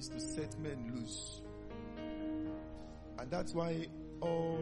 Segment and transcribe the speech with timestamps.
[0.00, 1.42] is to set men loose.
[3.18, 3.86] And that's why
[4.22, 4.58] all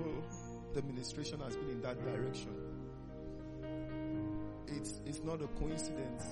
[0.72, 2.54] the administration has been in that direction.
[4.66, 6.24] It's, it's not a coincidence.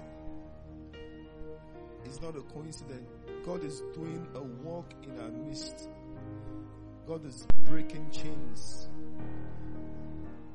[2.05, 3.09] It's not a coincidence.
[3.45, 5.88] God is doing a work in our midst.
[7.07, 8.88] God is breaking chains.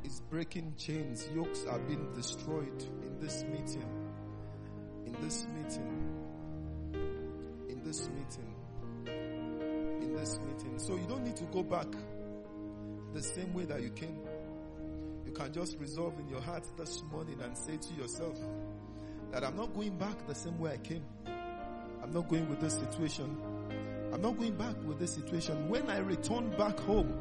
[0.04, 1.30] It's breaking chains.
[1.34, 4.10] Yokes are being destroyed in this meeting.
[5.06, 6.21] In this meeting.
[7.92, 8.54] This meeting.
[10.02, 10.80] In this meeting.
[10.80, 11.88] So you don't need to go back
[13.14, 14.18] the same way that you came.
[15.26, 18.40] You can just resolve in your heart this morning and say to yourself
[19.34, 21.04] that I'm not going back the same way I came.
[22.02, 23.36] I'm not going with this situation.
[24.14, 25.68] I'm not going back with this situation.
[25.68, 27.14] When I return back home,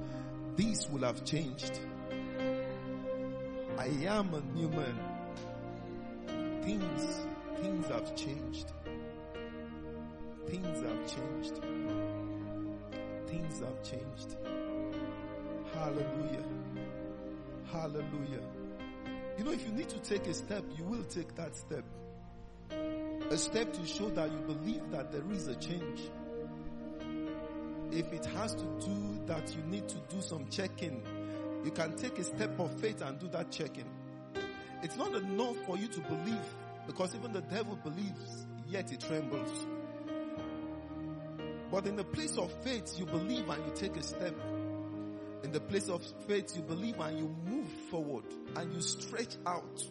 [0.55, 1.81] this will have changed.
[3.77, 5.01] I am a new man.
[6.63, 7.27] Things,
[7.61, 8.73] things have changed.
[10.51, 11.63] Things have changed.
[13.29, 14.37] Things have changed.
[15.73, 16.45] Hallelujah.
[17.71, 18.43] Hallelujah.
[19.39, 21.85] You know, if you need to take a step, you will take that step.
[23.31, 26.01] A step to show that you believe that there is a change.
[27.93, 31.01] If it has to do that you need to do some checking,
[31.65, 33.89] you can take a step of faith and do that checking.
[34.83, 36.55] It's not enough for you to believe
[36.89, 39.69] because even the devil believes, yet he trembles.
[41.71, 44.35] But in the place of faith, you believe and you take a step.
[45.43, 48.25] In the place of faith, you believe and you move forward
[48.57, 49.83] and you stretch out.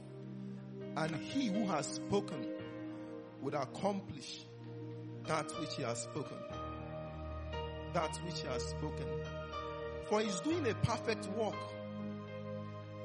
[0.97, 2.45] And he who has spoken
[3.41, 4.45] would accomplish
[5.25, 6.37] that which he has spoken.
[7.93, 9.05] That which he has spoken.
[10.09, 11.55] For he's doing a perfect work.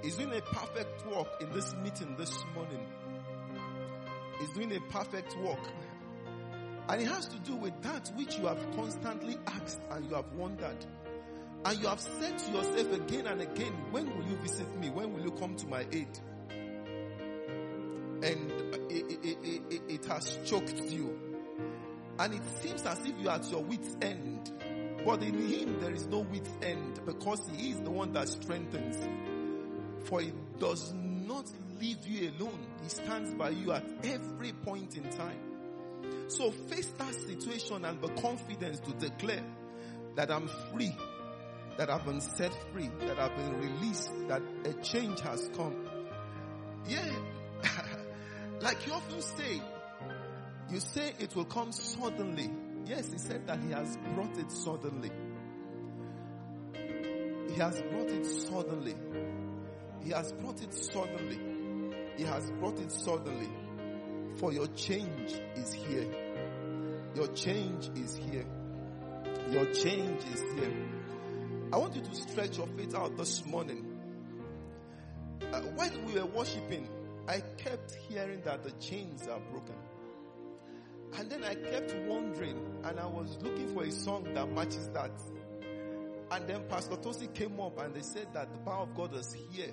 [0.03, 2.87] He's doing a perfect work in this meeting this morning.
[4.41, 5.61] He's doing a perfect work.
[6.89, 10.31] And it has to do with that which you have constantly asked and you have
[10.35, 10.85] wondered.
[11.65, 14.91] And you have said to yourself again and again, when will you visit me?
[14.91, 16.19] When will you come to my aid?
[18.23, 18.51] And
[18.91, 21.19] it, it, it, it, has choked you.
[22.19, 24.53] And it seems as if you are at your wit's end.
[25.07, 28.97] But in him there is no wit's end because he is the one that strengthens.
[30.07, 32.67] For he does not leave you alone.
[32.83, 35.54] He stands by you at every point in time.
[36.29, 39.45] So face that situation and the confidence to declare
[40.17, 40.97] that I'm free,
[41.77, 45.77] that I've been set free, that I've been released, that a change has come.
[46.87, 47.11] Yeah.
[48.61, 49.61] like you often say,
[50.71, 52.51] you say it will come suddenly.
[52.87, 55.11] Yes, he said that he has brought it suddenly.
[57.49, 58.95] He has brought it suddenly.
[60.03, 61.39] He has brought it suddenly.
[62.17, 63.49] He has brought it suddenly.
[64.39, 66.07] For your change is here.
[67.15, 68.45] Your change is here.
[69.51, 70.73] Your change is here.
[71.73, 73.99] I want you to stretch your faith out this morning.
[75.41, 76.89] Uh, when we were worshiping,
[77.27, 79.75] I kept hearing that the chains are broken.
[81.17, 85.13] And then I kept wondering, and I was looking for a song that matches that.
[86.31, 89.35] And then Pastor Tosi came up and they said that the power of God is
[89.51, 89.73] here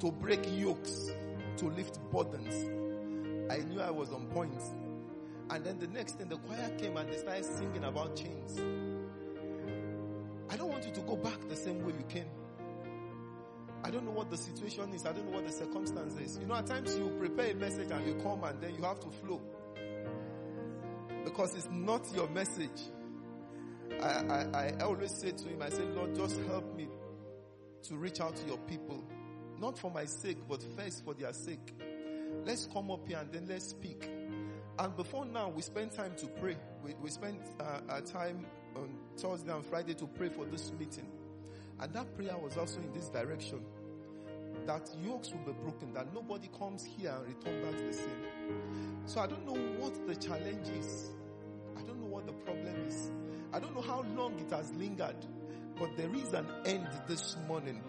[0.00, 1.10] to break yokes,
[1.58, 2.75] to lift burdens.
[3.50, 4.62] I knew I was on point.
[5.50, 8.58] And then the next thing, the choir came and they started singing about chains.
[10.50, 12.28] I don't want you to go back the same way you came.
[13.84, 15.06] I don't know what the situation is.
[15.06, 16.38] I don't know what the circumstance is.
[16.38, 18.98] You know, at times you prepare a message and you come and then you have
[19.00, 19.40] to flow.
[21.24, 22.82] Because it's not your message.
[24.02, 26.88] I, I, I always say to him, I say, Lord, just help me
[27.84, 29.04] to reach out to your people.
[29.60, 31.72] Not for my sake, but first for their sake.
[32.44, 34.08] Let's come up here and then let's speak.
[34.78, 36.56] And before now, we spend time to pray.
[36.84, 38.44] We, we spent uh, our time
[38.76, 41.08] on Thursday and Friday to pray for this meeting.
[41.80, 43.60] And that prayer was also in this direction.
[44.66, 49.00] That yokes will be broken, that nobody comes here and return back the same.
[49.06, 51.10] So I don't know what the challenge is.
[51.76, 53.10] I don't know what the problem is.
[53.52, 55.16] I don't know how long it has lingered.
[55.78, 57.82] But there is an end this morning.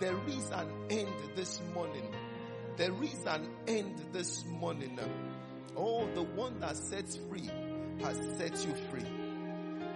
[0.00, 2.14] There is an end this morning.
[2.76, 4.98] There is an end this morning.
[5.76, 7.50] Oh, the one that sets free
[8.00, 9.04] has set you free.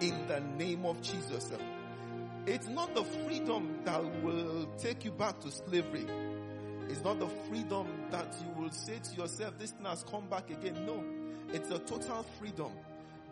[0.01, 1.51] In the name of Jesus.
[2.47, 6.07] It's not the freedom that will take you back to slavery.
[6.89, 10.51] It's not the freedom that you will say to yourself, this thing has come back
[10.51, 10.87] again.
[10.87, 11.03] No.
[11.53, 12.73] It's a total freedom.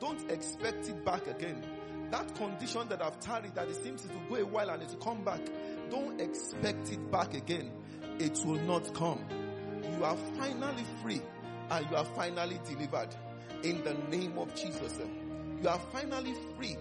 [0.00, 1.62] Don't expect it back again.
[2.10, 5.22] That condition that I've tarried, that it seems to go a while and it come
[5.22, 5.40] back.
[5.90, 7.70] Don't expect it back again.
[8.18, 9.24] It will not come.
[9.96, 11.20] You are finally free
[11.70, 13.08] and you are finally delivered.
[13.62, 15.00] In the name of Jesus.
[15.62, 16.76] You are finally free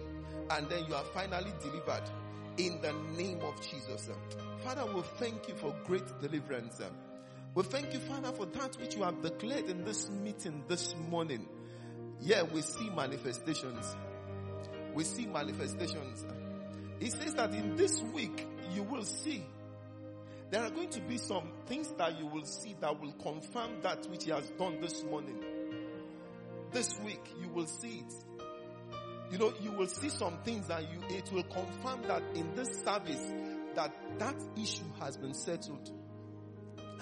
[0.51, 2.03] and then you are finally delivered.
[2.57, 4.09] In the name of Jesus.
[4.63, 6.81] Father, we thank you for great deliverance.
[7.55, 11.47] We thank you, Father, for that which you have declared in this meeting this morning.
[12.19, 13.95] Yeah, we see manifestations.
[14.93, 16.25] We see manifestations.
[16.99, 19.43] He says that in this week, you will see.
[20.53, 24.05] There are going to be some things that you will see that will confirm that
[24.05, 25.43] which he has done this morning.
[26.71, 28.13] This week, you will see it.
[29.31, 32.69] You know, you will see some things that you, it will confirm that in this
[32.85, 33.33] service,
[33.73, 35.91] that that issue has been settled.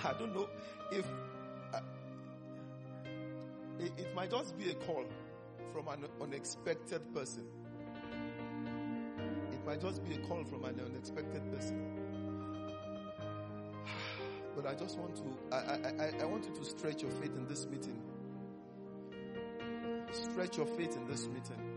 [0.02, 0.48] I don't know
[0.94, 1.06] if
[1.74, 1.82] uh,
[3.80, 5.04] it, it might just be a call
[5.74, 7.44] from an unexpected person.
[9.52, 12.01] It might just be a call from an unexpected person.
[14.56, 17.48] But I just want to, I, I, I want you to stretch your faith in
[17.48, 18.02] this meeting.
[20.12, 21.72] Stretch your faith in this meeting.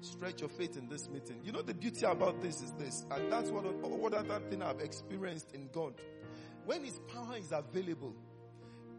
[0.00, 1.40] Stretch your faith in this meeting.
[1.42, 4.80] You know the beauty about this is this, and that's what what other thing I've
[4.80, 5.94] experienced in God.
[6.64, 8.14] When His power is available,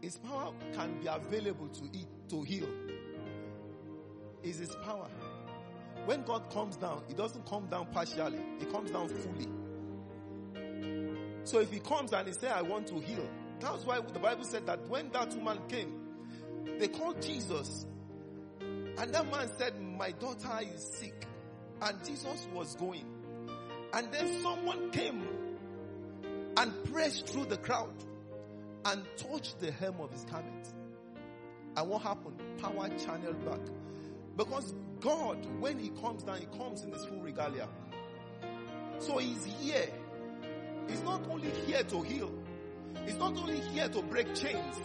[0.00, 2.68] His power can be available to eat, to heal.
[4.42, 5.08] Is His power.
[6.04, 9.48] When God comes down, He doesn't come down partially; He comes down fully.
[11.48, 13.28] So if He comes and He says, "I want to heal,"
[13.60, 15.92] that's why the Bible said that when that woman came,
[16.78, 17.86] they called Jesus
[18.98, 21.26] and that man said, My daughter is sick.
[21.80, 23.06] And Jesus was going.
[23.92, 25.24] And then someone came
[26.56, 27.94] and pressed through the crowd
[28.84, 30.74] and touched the hem of his garment.
[31.76, 32.42] And what happened?
[32.60, 33.60] Power channeled back.
[34.36, 37.68] Because God, when He comes down, He comes in His full regalia.
[38.98, 39.88] So He's here.
[40.88, 42.32] He's not only here to heal,
[43.04, 44.76] He's not only here to break chains,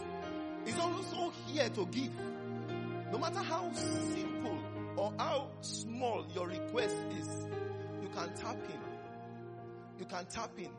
[0.64, 2.12] He's also here to give.
[3.12, 4.58] No matter how simple
[4.96, 7.46] or how small your request is,
[8.02, 8.80] you can tap in.
[9.98, 10.70] You can tap in.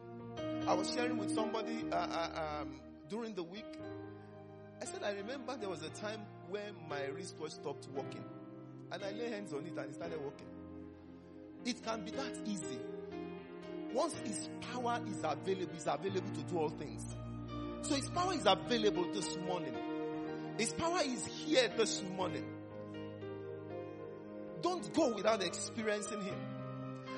[0.67, 2.79] I was sharing with somebody uh, uh, um,
[3.09, 3.65] during the week.
[4.81, 8.23] I said, I remember there was a time when my wristwatch stopped working.
[8.91, 10.47] And I lay hands on it and it started working.
[11.65, 12.79] It can be that easy.
[13.93, 17.03] Once His power is available, He's available to do all things.
[17.81, 19.75] So His power is available this morning.
[20.57, 22.45] His power is here this morning.
[24.61, 26.35] Don't go without experiencing Him.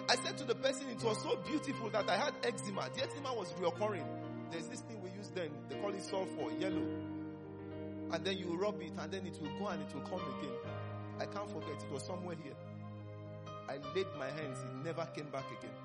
[0.09, 2.89] I said to the person, it was so beautiful that I had eczema.
[2.95, 4.05] The eczema was reoccurring.
[4.51, 6.87] There's this thing we use then, they call it sulfur, yellow.
[8.11, 10.55] And then you rub it and then it will go and it will come again.
[11.19, 12.53] I can't forget, it was somewhere here.
[13.67, 15.75] I laid my hands, it never came back again.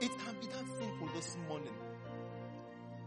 [0.00, 1.74] It can be that simple this morning.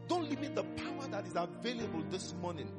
[0.07, 2.71] Don't limit the power that is available this morning.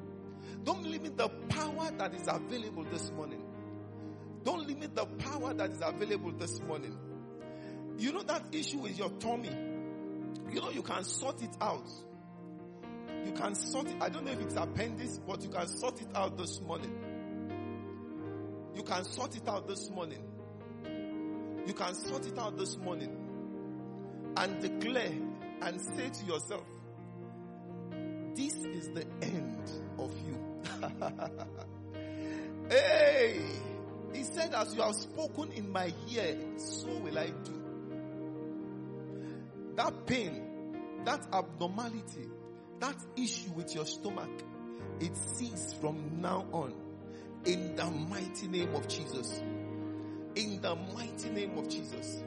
[0.65, 3.45] Don't limit the power that is available this morning.
[4.45, 6.97] Don't limit the power that is available this morning.
[7.99, 9.51] You know that issue with your tummy.
[10.51, 11.89] You know you can sort it out.
[13.27, 13.97] You can sort it.
[14.01, 16.95] I don't know if it's appendix, but you can sort it out this morning.
[18.75, 20.23] You can sort it out this morning.
[21.67, 23.28] You can sort it out this morning
[24.39, 25.13] and declare
[25.63, 26.65] and say to yourself,
[28.35, 29.69] this is the end
[29.99, 30.39] of you.
[32.71, 33.41] hey!
[34.13, 37.63] He said, as you have spoken in my ear, so will I do.
[39.75, 40.73] That pain,
[41.05, 42.29] that abnormality,
[42.79, 44.31] that issue with your stomach,
[45.01, 46.75] it ceases from now on.
[47.45, 49.43] In the mighty name of Jesus.
[50.37, 52.23] In the mighty name of Jesus.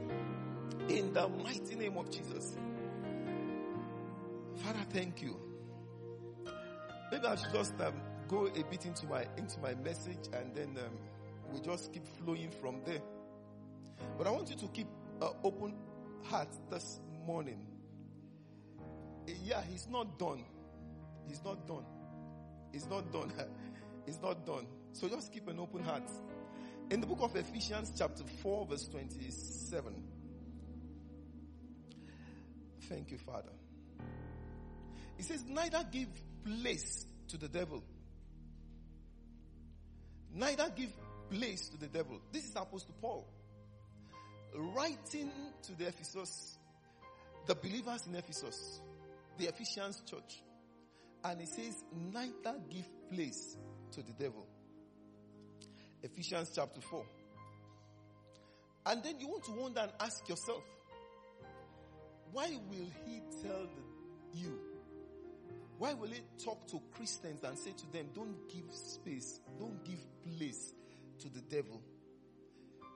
[0.92, 2.58] In the mighty name of Jesus.
[4.58, 5.40] Father, thank you.
[7.10, 7.94] Maybe I should just um,
[8.28, 10.98] go a bit into my into my message and then um,
[11.54, 13.00] we just keep flowing from there.
[14.18, 14.88] But I want you to keep
[15.22, 15.76] an open
[16.24, 17.66] heart this morning.
[19.46, 20.44] Yeah, he's not done.
[21.26, 21.86] He's not done.
[22.74, 23.32] He's not done.
[24.06, 24.68] he's not done.
[24.92, 26.12] So just keep an open heart.
[26.90, 30.11] In the book of Ephesians, chapter 4, verse 27.
[32.92, 33.54] Thank you, Father.
[35.16, 36.10] He says, Neither give
[36.44, 37.82] place to the devil.
[40.34, 40.92] Neither give
[41.30, 42.20] place to the devil.
[42.34, 43.26] This is Apostle Paul
[44.54, 45.32] writing
[45.64, 46.58] to the Ephesus,
[47.46, 48.82] the believers in Ephesus,
[49.38, 50.44] the Ephesians church.
[51.24, 53.56] And he says, neither give place
[53.94, 54.46] to the devil.
[56.04, 57.06] Ephesians chapter 4.
[58.88, 60.64] And then you want to wonder and ask yourself,
[62.32, 63.68] why will he tell
[64.34, 64.60] you?
[65.78, 70.00] Why will he talk to Christians and say to them, don't give space, don't give
[70.38, 70.74] place
[71.20, 71.82] to the devil.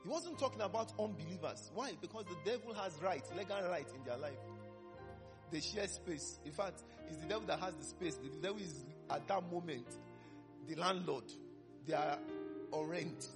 [0.04, 1.72] He wasn't talking about unbelievers.
[1.74, 1.94] Why?
[2.00, 4.38] Because the devil has rights, legal rights in their life.
[5.52, 6.40] They share space.
[6.46, 8.16] In fact, it's the devil that has the space.
[8.16, 9.88] The devil is at that moment
[10.68, 11.24] the landlord.
[11.88, 12.18] They are
[12.72, 13.28] on rent.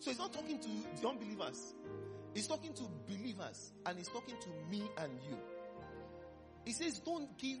[0.00, 0.68] So he's not talking to
[1.00, 1.74] the unbelievers.
[2.34, 5.38] He's talking to believers and he's talking to me and you.
[6.64, 7.58] He says, don't give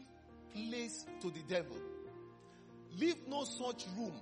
[0.52, 1.76] place to the devil.
[2.98, 4.20] Leave no such room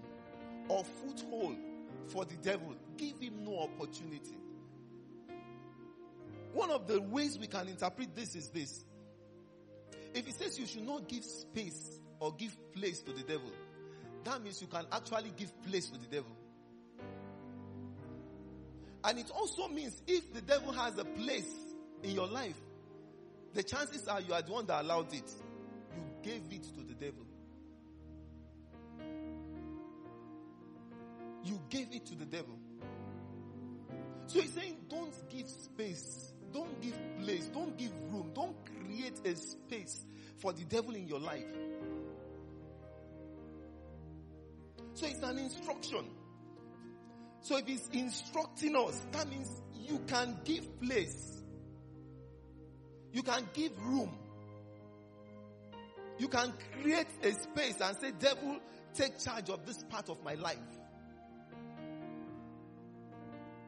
[0.68, 1.56] or foothold
[2.08, 2.74] for the devil.
[2.96, 4.36] Give him no opportunity.
[6.52, 8.84] One of the ways we can interpret this is this.
[10.14, 13.50] If he says you should not give space or give place to the devil,
[14.24, 16.36] that means you can actually give place to the devil.
[19.04, 21.50] And it also means if the devil has a place
[22.02, 22.56] in your life,
[23.54, 25.30] the chances are you are the one that allowed it.
[25.94, 27.26] You gave it to the devil.
[31.44, 32.56] You gave it to the devil.
[34.26, 36.32] So he's saying, don't give space.
[36.52, 37.46] Don't give place.
[37.48, 38.30] Don't give room.
[38.34, 40.04] Don't create a space
[40.38, 41.44] for the devil in your life.
[44.94, 46.04] So it's an instruction.
[47.42, 51.42] So if he's instructing us, that means you can give place.
[53.12, 54.16] You can give room.
[56.18, 58.58] You can create a space and say, devil,
[58.94, 60.56] take charge of this part of my life.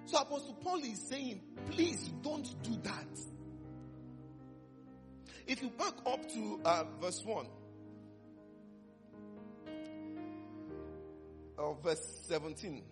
[0.07, 1.41] So Apostle Paul is saying,
[1.73, 3.19] please don't do that.
[5.47, 7.47] If you back up to uh, verse 1,
[11.59, 12.83] or verse 17,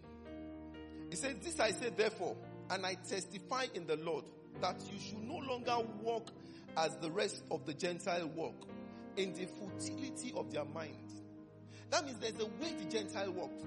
[1.12, 2.34] he said, This I say therefore,
[2.70, 4.24] and I testify in the Lord,
[4.62, 6.30] that you should no longer walk
[6.74, 8.66] as the rest of the Gentile walk,
[9.18, 11.12] in the futility of their mind.
[11.90, 13.62] That means there's a way the Gentile walked.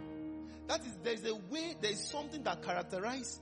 [0.65, 3.39] That is, there's a way, there's something that characterizes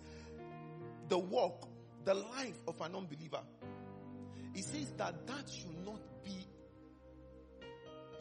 [1.07, 1.65] the walk,
[2.03, 3.39] the life of an unbeliever.
[4.53, 6.45] He says that that should not be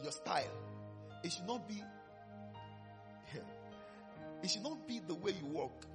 [0.01, 0.47] your style.
[1.25, 1.83] It should not be,
[4.43, 5.85] it should not be the way you walk.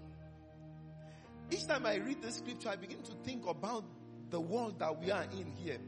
[1.50, 3.84] Each time I read the scripture, I begin to think about
[4.30, 5.78] the world that we are in here.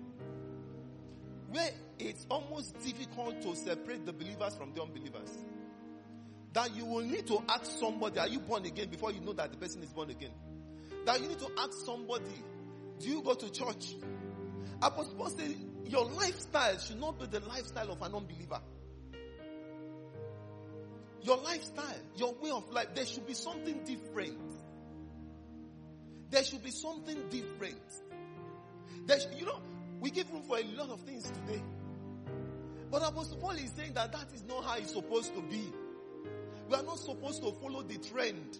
[1.50, 5.31] Where it's almost difficult to separate the believers from the unbelievers
[6.52, 9.52] that you will need to ask somebody, are you born again before you know that
[9.52, 10.33] the person is born again?
[11.07, 12.25] That you need to ask somebody,
[12.99, 13.95] do you go to church?
[14.83, 15.55] Apostle Paul says,
[15.87, 18.61] your lifestyle should not be the lifestyle of an unbeliever.
[21.23, 24.39] Your lifestyle, your way of life, there should be something different.
[26.31, 27.81] There should be something different.
[29.07, 29.61] There should, you know,
[30.00, 31.62] we give room for a lot of things today.
[32.91, 35.73] But Apostle Paul is saying that that is not how it's supposed to be.
[36.69, 38.59] We are not supposed to follow the trend.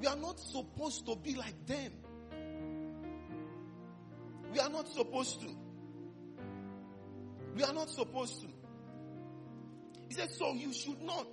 [0.00, 1.92] We are not supposed to be like them.
[4.52, 5.48] We are not supposed to.
[7.56, 8.48] We are not supposed to.
[10.08, 11.26] He said, so you should not.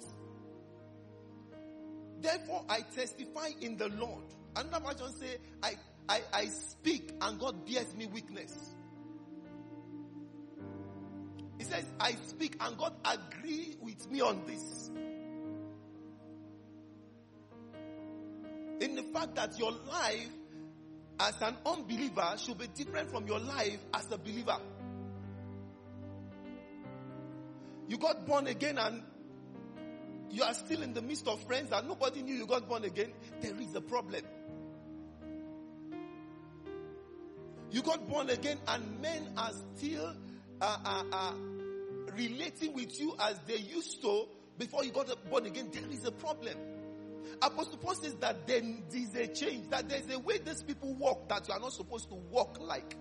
[2.19, 4.23] Therefore, I testify in the Lord.
[4.55, 5.73] Another version say, I,
[6.07, 8.71] I, I speak and God bears me witness.
[11.57, 14.89] He says, I speak and God agree with me on this.
[18.81, 20.29] In the fact that your life
[21.19, 24.57] as an unbeliever should be different from your life as a believer.
[27.87, 29.03] You got born again and
[30.31, 33.13] you are still in the midst of friends and nobody knew you got born again.
[33.41, 34.21] There is a problem.
[37.71, 40.13] You got born again and men are still
[40.61, 41.33] uh, uh, uh,
[42.15, 44.27] relating with you as they used to
[44.57, 46.55] before you got born again, there is a problem.
[47.41, 48.61] Apostle Paul says that there
[48.93, 52.07] is a change, that there's a way these people walk that you are not supposed
[52.09, 52.95] to walk like.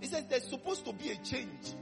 [0.00, 1.74] He says there's supposed to be a change.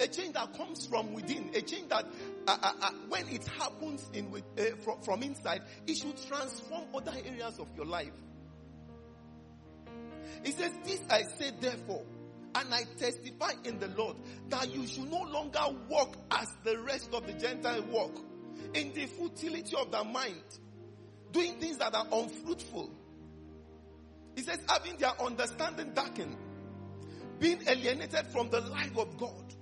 [0.00, 1.50] A change that comes from within.
[1.54, 2.06] A change that
[2.46, 6.84] uh, uh, uh, when it happens in with, uh, from, from inside, it should transform
[6.94, 8.12] other areas of your life.
[10.44, 12.04] He says, this I say therefore,
[12.54, 14.16] and I testify in the Lord
[14.48, 18.16] that you should no longer walk as the rest of the Gentile walk
[18.74, 20.42] in the futility of their mind,
[21.32, 22.90] doing things that are unfruitful.
[24.36, 26.36] He says, having their understanding darkened,
[27.38, 29.54] being alienated from the life of God.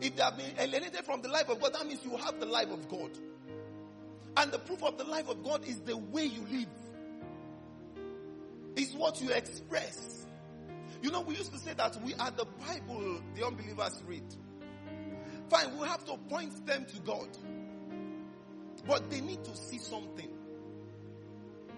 [0.00, 2.46] If they have been alienated from the life of God, that means you have the
[2.46, 3.10] life of God.
[4.36, 6.68] And the proof of the life of God is the way you live.
[8.76, 10.26] Is what you express.
[11.02, 14.24] You know, we used to say that we are the Bible the unbelievers read.
[15.48, 17.28] Fine, we have to point them to God.
[18.86, 20.28] But they need to see something.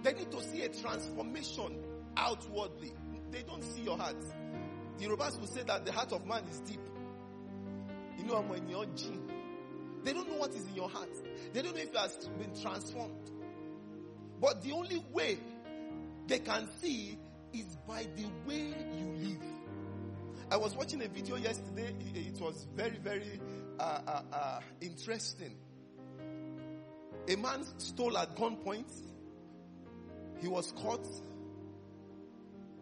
[0.03, 1.79] They need to see a transformation
[2.17, 2.93] outwardly.
[3.31, 4.17] They don't see your heart.
[4.99, 6.81] The Yorubas will say that the heart of man is deep.
[8.27, 9.09] Know, when you're G,
[10.03, 11.09] they don't know what is in your heart.
[11.53, 13.31] They don't know if you have been transformed.
[14.41, 15.39] But the only way
[16.27, 17.19] they can see
[17.53, 19.43] is by the way you live.
[20.51, 21.95] I was watching a video yesterday.
[22.15, 23.41] It was very, very
[23.79, 25.57] uh, uh, uh, interesting.
[27.29, 28.93] A man stole at gunpoint.
[30.41, 31.07] He was caught.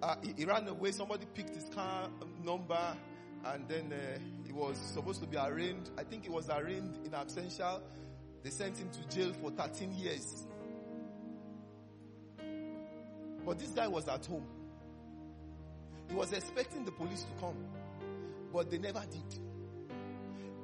[0.03, 0.91] Uh, he, he, ran away.
[0.93, 2.09] Somebody picked his car
[2.43, 2.97] number,
[3.47, 4.19] and then uh,
[4.55, 5.91] was supposed to be arraigned.
[5.99, 7.81] I think he was arraigned in absentia.
[8.43, 10.47] They sent him to jail for 13 years.
[13.45, 14.47] But this guy was at home.
[16.09, 17.57] He was expecting the police to come,
[18.53, 19.41] but they never did.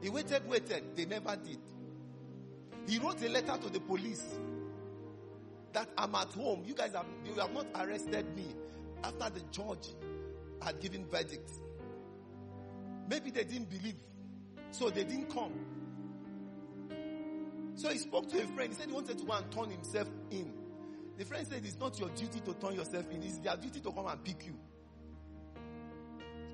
[0.03, 1.59] He waited, waited, they never did.
[2.87, 4.25] He wrote a letter to the police
[5.73, 6.63] that I'm at home.
[6.67, 8.47] You guys have, you have not arrested me
[9.05, 9.95] after the judge
[10.63, 11.51] had given verdict.
[13.11, 13.97] Maybe they didn't believe,
[14.71, 15.53] so they didn't come.
[17.75, 18.73] So he spoke to a friend.
[18.73, 20.53] He said he wanted to go and turn himself in.
[21.19, 23.91] The friend said it's not your duty to turn yourself in, it's their duty to
[23.91, 24.55] come and pick you.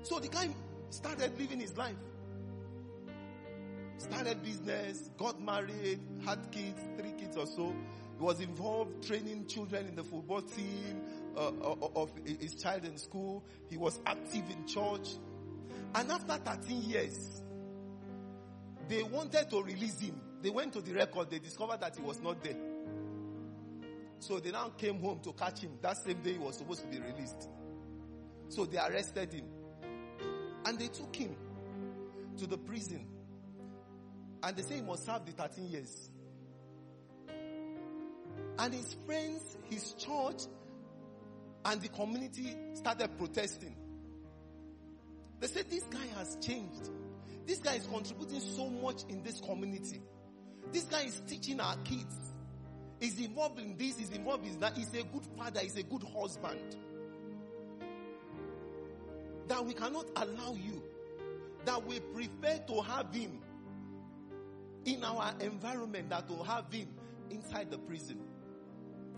[0.01, 0.49] So the guy
[0.89, 1.95] started living his life.
[3.99, 7.75] Started business, got married, had kids, three kids or so.
[8.17, 11.01] He was involved training children in the football team
[11.35, 13.43] uh, uh of his child in school.
[13.69, 15.17] He was active in church.
[15.95, 17.41] And after 13 years,
[18.87, 20.19] they wanted to release him.
[20.41, 22.55] They went to the record, they discovered that he was not there.
[24.19, 25.71] So they now came home to catch him.
[25.81, 27.49] That same day he was supposed to be released.
[28.49, 29.45] So they arrested him.
[30.65, 31.35] And they took him
[32.37, 33.05] to the prison.
[34.43, 36.09] And they say he must serve the 13 years.
[38.59, 40.43] And his friends, his church,
[41.65, 43.75] and the community started protesting.
[45.39, 46.89] They said, This guy has changed.
[47.45, 50.01] This guy is contributing so much in this community.
[50.71, 52.15] This guy is teaching our kids.
[52.99, 54.75] He's involved in this, he's involved in that.
[54.75, 56.75] He's a good father, he's a good husband
[59.47, 60.83] that we cannot allow you,
[61.65, 63.39] that we prefer to have him
[64.85, 66.87] in our environment than to have him
[67.29, 68.19] inside the prison.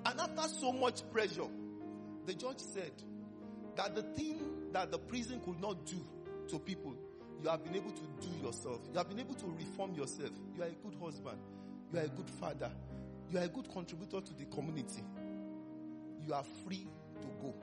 [0.05, 1.47] And after so much pressure,
[2.25, 2.91] the judge said
[3.75, 4.39] that the thing
[4.73, 5.97] that the prison could not do
[6.49, 6.95] to people,
[7.41, 8.81] you have been able to do yourself.
[8.91, 10.31] You have been able to reform yourself.
[10.55, 11.37] You are a good husband.
[11.93, 12.71] You are a good father.
[13.31, 15.03] You are a good contributor to the community.
[16.25, 16.87] You are free
[17.21, 17.53] to go.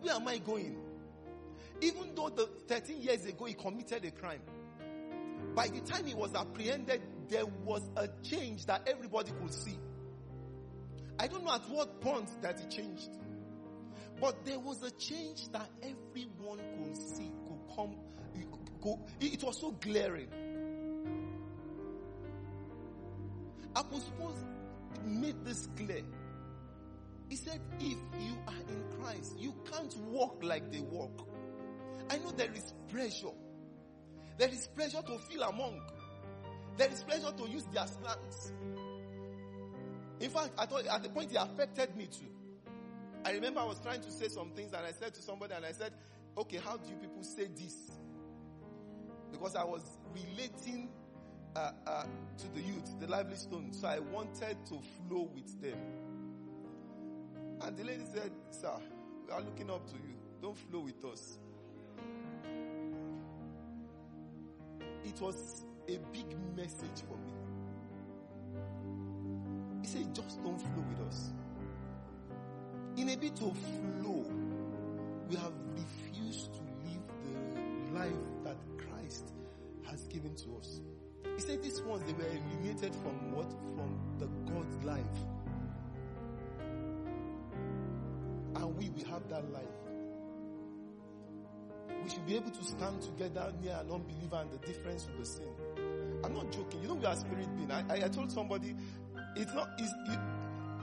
[0.00, 0.76] Where am I going?
[1.80, 4.40] Even though the 13 years ago he committed a crime,
[5.54, 9.78] by the time he was apprehended, there was a change that everybody could see.
[11.18, 13.10] I don't know at what point that he changed.
[14.20, 17.94] But there was a change that everyone could see, could come,
[19.20, 20.28] it was so glaring.
[23.74, 24.34] Apostle Paul
[25.04, 26.02] made this clear.
[27.28, 31.28] He said, if you are in Christ, you can't walk like they walk.
[32.10, 33.34] I know there is pressure.
[34.38, 35.80] There is pressure to feel among.
[36.76, 38.52] There is pressure to use their slangs.
[40.20, 42.26] In fact, thought at the point it affected me too.
[43.28, 45.62] I remember I was trying to say some things and I said to somebody and
[45.62, 45.92] I said,
[46.38, 47.90] okay, how do you people say this?
[49.30, 49.82] Because I was
[50.14, 50.88] relating
[51.54, 52.04] uh, uh,
[52.38, 53.68] to the youth, the lively stone.
[53.74, 55.76] So I wanted to flow with them.
[57.60, 58.72] And the lady said, sir,
[59.26, 60.14] we are looking up to you.
[60.40, 61.38] Don't flow with us.
[65.04, 67.34] It was a big message for me.
[69.82, 71.30] He said, just don't flow with us.
[72.98, 74.26] In a bit of flow,
[75.30, 79.32] we have refused to live the life that Christ
[79.88, 80.80] has given to us.
[81.36, 83.48] He said these ones, they were eliminated from what?
[83.76, 85.04] From the God's life.
[88.56, 89.62] And we, we have that life
[92.02, 95.24] we should be able to stand together near an unbeliever and the difference will be
[95.24, 95.52] seen.
[96.24, 96.80] I'm not joking.
[96.82, 97.70] You know we are spirit being.
[97.70, 98.74] I, I, I told somebody,
[99.36, 100.18] it's not, it's, it,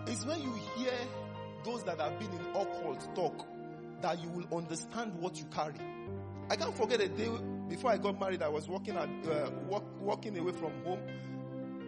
[0.07, 0.93] it's when you hear
[1.65, 3.47] those that have been in occult talk
[4.01, 5.73] that you will understand what you carry.
[6.49, 7.29] I can't forget a day
[7.67, 10.99] before I got married, I was walking at, uh, walk, walking away from home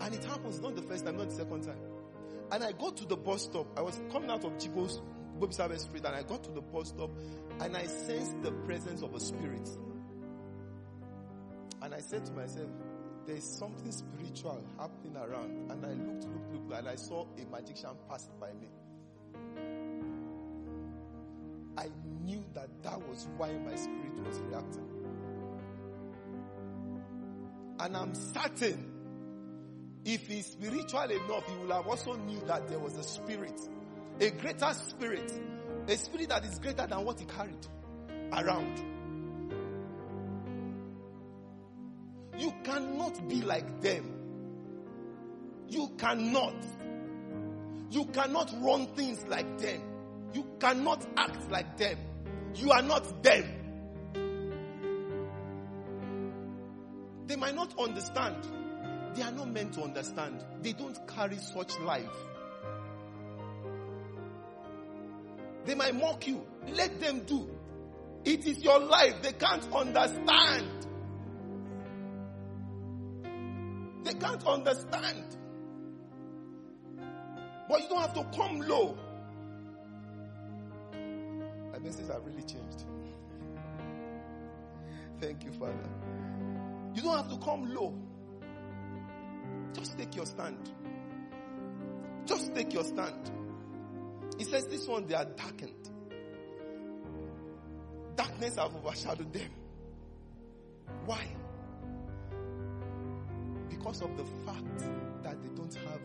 [0.01, 1.79] and it happens not the first time, not the second time.
[2.51, 3.67] And I got to the bus stop.
[3.77, 5.01] I was coming out of Chigo's
[5.39, 7.11] Bobby Service Street and I got to the bus stop
[7.59, 9.69] and I sensed the presence of a spirit.
[11.81, 12.69] And I said to myself,
[13.27, 15.71] there's something spiritual happening around.
[15.71, 18.69] And I looked, looked, looked, and I saw a magician pass by me.
[22.27, 24.87] Knew that that was why my spirit was reacting.
[27.79, 28.91] And I'm certain
[30.03, 33.59] if he's spiritual enough, he will have also knew that there was a spirit,
[34.19, 35.33] a greater spirit,
[35.87, 37.67] a spirit that is greater than what he carried
[38.31, 38.77] around.
[42.37, 44.13] You cannot be like them.
[45.67, 46.55] You cannot.
[47.89, 49.81] You cannot run things like them.
[50.33, 51.97] You cannot act like them.
[52.55, 53.45] You are not them.
[57.27, 58.47] They might not understand.
[59.15, 60.43] They are not meant to understand.
[60.61, 62.05] They don't carry such life.
[65.65, 66.45] They might mock you.
[66.73, 67.49] Let them do.
[68.23, 69.21] It is your life.
[69.21, 70.87] They can't understand.
[74.03, 75.37] They can't understand.
[77.69, 78.97] But you don't have to come low.
[81.87, 82.83] Messages have really changed.
[85.21, 85.89] Thank you, Father.
[86.93, 87.97] You don't have to come low.
[89.71, 90.69] Just take your stand.
[92.25, 93.31] Just take your stand.
[94.37, 95.89] He says, This one they are darkened.
[98.17, 99.49] Darkness have overshadowed them.
[101.05, 101.25] Why?
[103.69, 106.01] Because of the fact that they don't have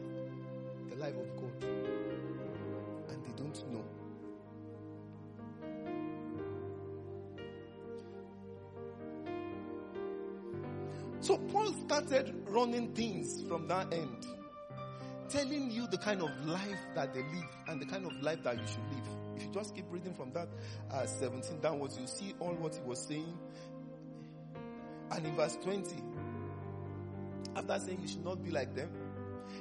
[0.90, 1.64] the life of God
[3.08, 3.84] and they don't know.
[11.22, 14.26] So Paul started running things from that end,
[15.28, 18.58] telling you the kind of life that they live and the kind of life that
[18.58, 19.06] you should live.
[19.36, 20.48] If you just keep reading from that
[20.90, 23.38] uh, 17 downwards, you see all what he was saying.
[25.12, 25.94] And in verse 20,
[27.54, 28.90] after saying you should not be like them,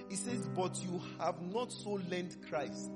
[0.09, 2.89] he says, But you have not so learned Christ.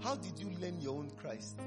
[0.00, 1.58] How did you learn your own Christ?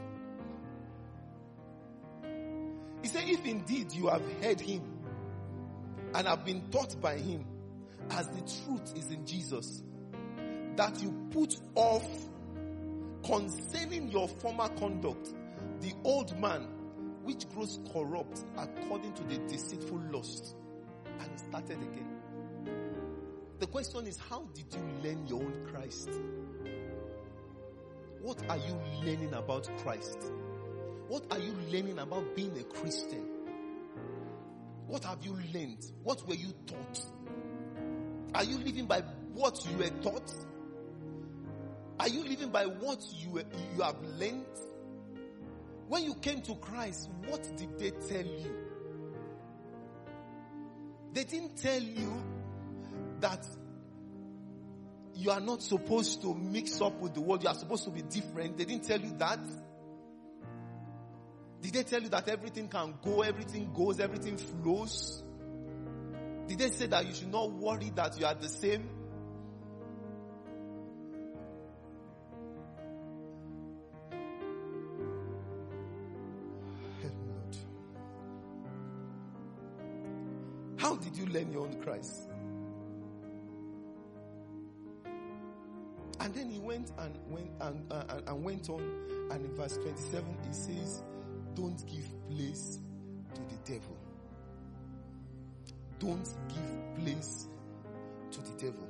[3.01, 4.81] He said, If indeed you have heard him
[6.13, 7.45] and have been taught by him,
[8.11, 9.83] as the truth is in Jesus,
[10.75, 12.07] that you put off
[13.23, 15.33] concerning your former conduct
[15.81, 16.67] the old man
[17.23, 20.55] which grows corrupt according to the deceitful lust
[21.19, 22.07] and started again.
[23.59, 26.09] The question is, how did you learn your own Christ?
[28.21, 30.17] What are you learning about Christ?
[31.09, 33.25] What are you learning about being a Christian?
[34.85, 35.83] What have you learned?
[36.03, 36.99] What were you taught?
[38.35, 39.01] Are you living by
[39.33, 40.31] what you were taught?
[41.99, 43.41] Are you living by what you,
[43.75, 44.45] you have learned?
[45.87, 48.55] When you came to Christ, what did they tell you?
[51.13, 52.23] They didn't tell you
[53.19, 53.47] that
[55.15, 57.41] you are not supposed to mix up with the world.
[57.41, 58.59] You are supposed to be different.
[58.59, 59.39] They didn't tell you that.
[61.61, 65.23] Did they tell you that everything can go, everything goes, everything flows?
[66.47, 68.89] Did they say that you should not worry that you are the same?
[80.77, 82.29] How did you learn your own Christ?
[86.21, 88.81] And then he went and went and, uh, and, went on,
[89.31, 91.03] and in verse 27 he says,
[91.55, 92.79] Don't give place
[93.33, 93.97] to the devil.
[95.99, 97.47] Don't give place
[98.31, 98.89] to the devil.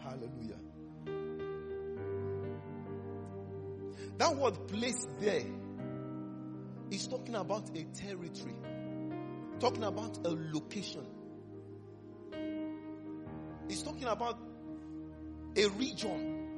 [0.00, 0.58] Hallelujah.
[4.18, 5.42] That word place there
[6.90, 8.54] is talking about a territory,
[9.58, 11.06] talking about a location.
[13.68, 14.38] It's talking about
[15.56, 16.48] a region.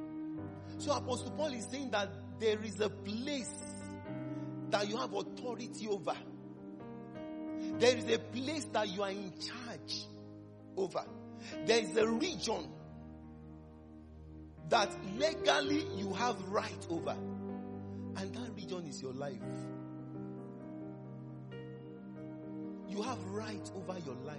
[0.77, 2.09] So Apostle Paul is saying that
[2.43, 3.53] there is a place
[4.69, 6.13] that you have authority over.
[7.79, 10.01] There is a place that you are in charge
[10.75, 11.05] over.
[11.65, 12.67] There is a region
[14.67, 17.15] that legally you have right over.
[18.17, 19.39] And that region is your life.
[22.89, 24.37] You have right over your life.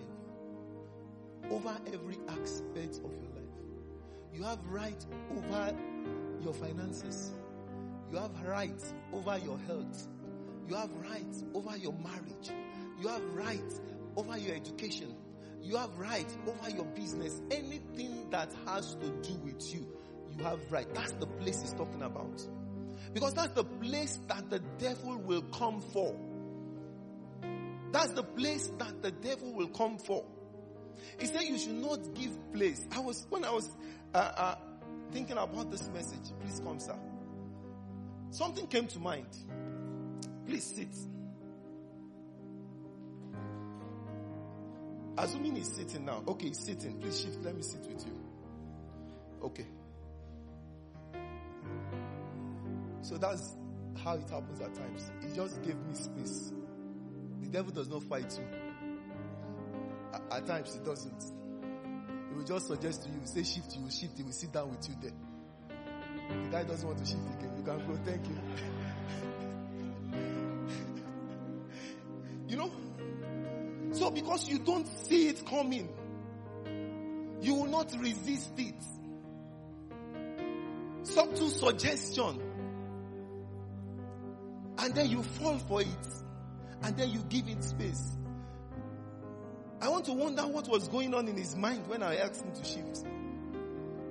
[1.50, 3.44] Over every aspect of your life.
[4.34, 5.06] You have right
[5.38, 5.74] over
[6.42, 7.32] your finances.
[8.10, 10.08] You have rights over your health.
[10.68, 12.50] You have rights over your marriage.
[13.00, 13.80] You have rights
[14.16, 15.14] over your education.
[15.62, 17.40] You have rights over your business.
[17.50, 19.86] Anything that has to do with you,
[20.36, 20.92] you have right.
[20.94, 22.46] That's the place he's talking about.
[23.12, 26.14] Because that's the place that the devil will come for.
[27.92, 30.24] That's the place that the devil will come for.
[31.18, 32.84] He said you should not give place.
[32.92, 33.70] I was, when I was
[34.12, 34.54] uh, uh,
[35.12, 36.98] thinking about this message, please come, sir.
[38.34, 39.28] Something came to mind.
[40.44, 40.88] Please sit.
[45.16, 46.20] Assuming he's sitting now.
[46.26, 46.98] Okay, he's sitting.
[46.98, 47.44] Please shift.
[47.44, 48.12] Let me sit with you.
[49.40, 49.66] Okay.
[53.02, 53.54] So that's
[54.02, 55.12] how it happens at times.
[55.22, 56.52] He just gave me space.
[57.40, 58.48] The devil does not fight you.
[60.32, 61.22] At, times, he doesn't.
[62.30, 64.70] He will just suggest to you, say shift, you will shift, he will sit down
[64.70, 65.12] with you there.
[66.42, 67.52] The guy doesn't want to shift again.
[67.56, 68.36] You can go, thank you.
[72.48, 72.70] you know?
[73.92, 75.88] So because you don't see it coming,
[77.40, 78.74] you will not resist it.
[81.04, 82.40] Subtle suggestion.
[84.78, 85.88] And then you fall for it.
[86.82, 88.16] And then you give it space.
[89.80, 92.52] I want to wonder what was going on in his mind when I asked him
[92.52, 93.04] to shift.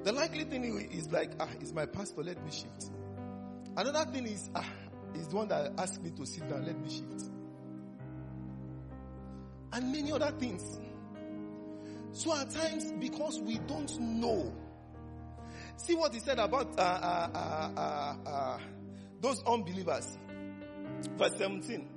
[0.03, 2.91] The likely thing is like, ah, it's my pastor, let me shift.
[3.77, 4.69] Another thing is, ah,
[5.15, 7.29] is the one that asked me to sit down, let me shift.
[9.71, 10.79] And many other things.
[12.11, 14.53] So at times, because we don't know,
[15.77, 18.59] see what he said about uh, uh, uh, uh, uh
[19.19, 20.17] those unbelievers.
[21.17, 21.87] Verse 17.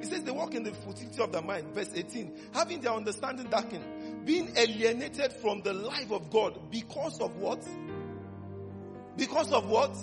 [0.00, 1.74] He says they walk in the futility of their mind.
[1.74, 2.32] Verse 18.
[2.54, 3.84] Having their understanding darkened,
[4.24, 7.66] being alienated from the life of God because of what?
[9.16, 9.96] Because of what?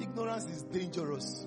[0.00, 1.46] Ignorance is dangerous.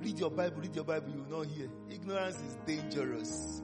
[0.00, 1.68] Read your Bible, read your Bible, you will not hear.
[1.90, 3.62] Ignorance is dangerous.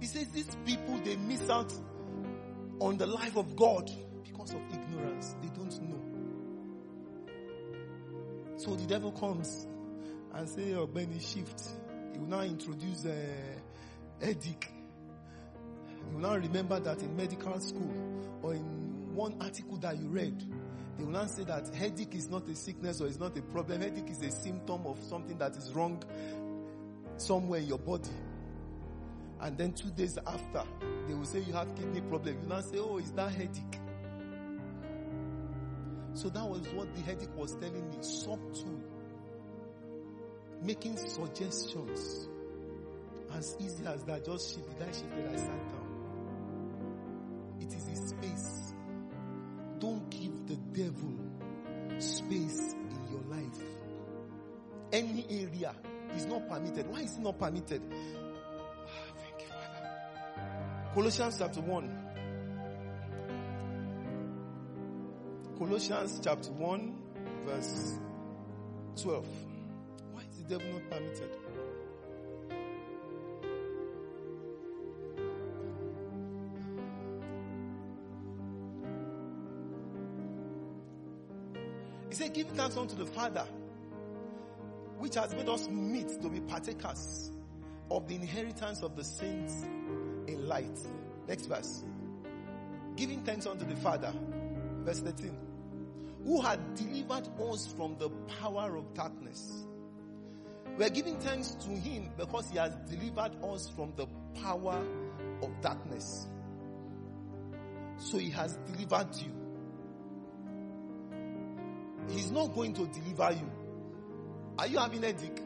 [0.00, 1.72] He says these people, they miss out
[2.80, 3.90] on the life of God
[4.22, 5.34] because of ignorance.
[5.42, 6.00] They don't know.
[8.56, 9.66] So the devil comes
[10.34, 11.62] and say, oh, Benny, shift.
[12.14, 13.12] He will now introduce uh,
[14.20, 14.70] headache.
[15.98, 17.92] You will now remember that in medical school
[18.40, 20.40] or in one article that you read,
[20.96, 23.80] they will now say that headache is not a sickness or it's not a problem.
[23.80, 26.04] Headache is a symptom of something that is wrong
[27.16, 28.10] somewhere in your body.
[29.40, 30.62] And then two days after,
[31.08, 32.38] they will say you have kidney problem.
[32.42, 33.80] You now say, oh, is that headache?
[36.12, 37.96] So that was what the headache was telling me.
[38.02, 38.93] Subtle.
[40.64, 42.28] Making suggestions.
[43.36, 44.78] As easy as that, just shift.
[44.78, 45.84] The guy shifted, I sat down.
[47.60, 48.72] It is his space.
[49.78, 51.18] Don't give the devil
[51.98, 53.62] space in your life.
[54.92, 55.74] Any area
[56.16, 56.86] is not permitted.
[56.88, 57.82] Why is it not permitted?
[57.92, 57.96] Ah,
[59.18, 60.94] thank you, Father.
[60.94, 62.04] Colossians chapter 1.
[65.58, 66.96] Colossians chapter 1,
[67.44, 67.98] verse
[69.02, 69.26] 12.
[70.46, 71.30] The devil not permitted?
[82.08, 83.46] He said, Give thanks unto the Father,
[84.98, 87.32] which has made us meet to be partakers
[87.90, 89.62] of the inheritance of the saints
[90.26, 90.78] in light.
[91.26, 91.82] Next verse.
[92.96, 94.12] Giving thanks unto the Father.
[94.84, 95.36] Verse 13
[96.24, 98.08] who had delivered us from the
[98.40, 99.64] power of darkness.
[100.76, 104.06] We're giving thanks to him because he has delivered us from the
[104.40, 104.84] power
[105.42, 106.26] of darkness.
[107.98, 109.32] So he has delivered you.
[112.08, 113.50] He's not going to deliver you.
[114.58, 115.40] Are you having a headache?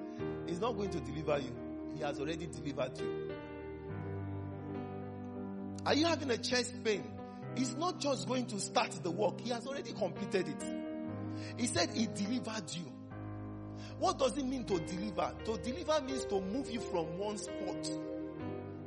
[0.46, 1.54] He's not going to deliver you.
[1.94, 3.30] He has already delivered you.
[5.84, 7.04] Are you having a chest pain?
[7.54, 9.40] He's not just going to start the work.
[9.40, 10.64] He has already completed it.
[11.56, 12.84] He said he delivered you.
[13.98, 15.32] What does it mean to deliver?
[15.44, 17.90] To deliver means to move you from one spot,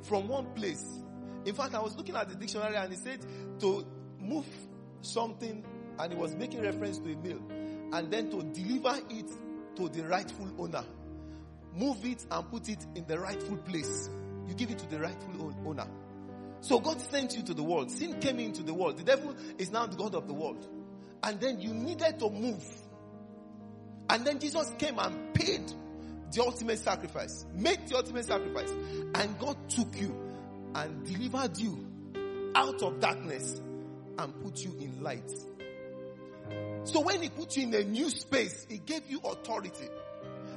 [0.04, 0.86] from one place.
[1.46, 3.20] In fact, I was looking at the dictionary and it said
[3.60, 3.86] to
[4.20, 4.46] move
[5.02, 5.64] something
[6.00, 7.42] and it was making reference to a meal
[7.94, 9.30] and then to deliver it
[9.76, 10.84] to the rightful owner.
[11.74, 14.10] Move it and put it in the rightful place.
[14.48, 15.88] You give it to the rightful owner.
[16.62, 17.90] So God sent you to the world.
[17.92, 18.98] Sin came into the world.
[18.98, 20.68] The devil is now the God of the world.
[21.24, 22.64] And then you needed to move.
[24.12, 25.72] And then Jesus came and paid
[26.34, 28.70] the ultimate sacrifice, made the ultimate sacrifice.
[29.16, 30.14] And God took you
[30.76, 31.88] and delivered you
[32.54, 33.62] out of darkness
[34.20, 35.32] and put you in light.
[36.84, 39.88] So when he put you in a new space, he gave you authority.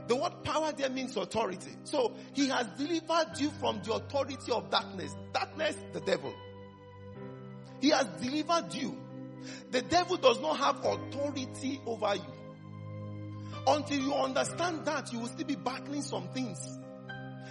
[0.09, 1.71] The word power there means authority.
[1.85, 5.14] So he has delivered you from the authority of darkness.
[5.33, 6.35] Darkness, the devil.
[7.81, 8.99] He has delivered you.
[9.71, 12.34] The devil does not have authority over you.
[13.66, 16.79] Until you understand that, you will still be battling some things.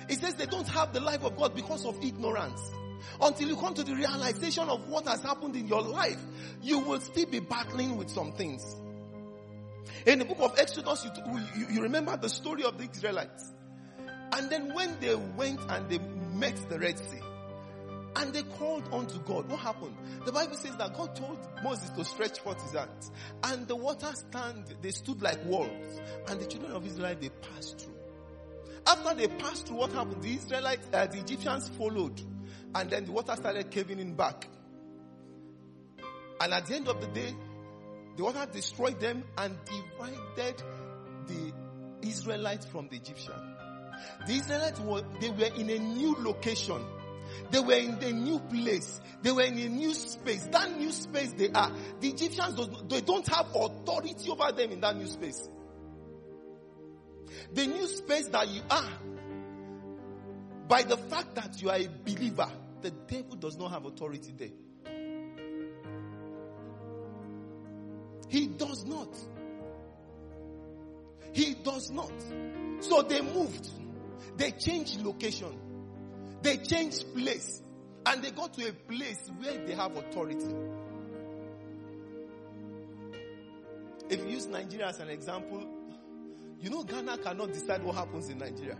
[0.08, 2.62] He says they don't have the life of God because of ignorance.
[3.22, 6.20] Until you come to the realization of what has happened in your life,
[6.62, 8.76] you will still be battling with some things.
[10.06, 11.12] In the book of Exodus, you,
[11.56, 13.52] you, you remember the story of the Israelites.
[14.34, 16.00] And then when they went and they
[16.34, 17.22] met the Red Sea,
[18.16, 19.50] and they called unto God.
[19.50, 19.96] What happened?
[20.26, 23.12] The Bible says that God told Moses to stretch forth his hands.
[23.44, 26.02] And the water stand, they stood like walls.
[26.28, 27.96] And the children of Israel, they passed through.
[28.86, 30.22] After they passed through, what happened?
[30.22, 32.22] The Israelites, uh, the Egyptians followed.
[32.76, 34.48] And then the water started caving in back.
[36.42, 37.34] And at the end of the day,
[38.18, 40.64] the water destroyed them and divided
[41.28, 41.54] the
[42.08, 43.58] Israelites from the Egyptians.
[44.28, 46.84] The Israelites were, they were in a new location.
[47.52, 49.02] They were in a new place.
[49.22, 50.46] They were in a new space.
[50.52, 51.72] That new space they are.
[52.00, 55.48] The Egyptians, they don't have authority over them in that new space.
[57.54, 58.90] The new space that you are,
[60.68, 62.50] by the fact that you are a believer,
[62.82, 64.50] the devil does not have authority there.
[68.30, 69.16] He does not.
[71.34, 72.12] He does not.
[72.80, 73.70] So they moved.
[74.38, 75.60] They changed location.
[76.44, 77.62] They changed place.
[78.06, 80.54] And they got to a place where they have authority.
[84.10, 85.66] If you use Nigeria as an example,
[86.60, 88.78] you know Ghana cannot decide what happens in Nigeria.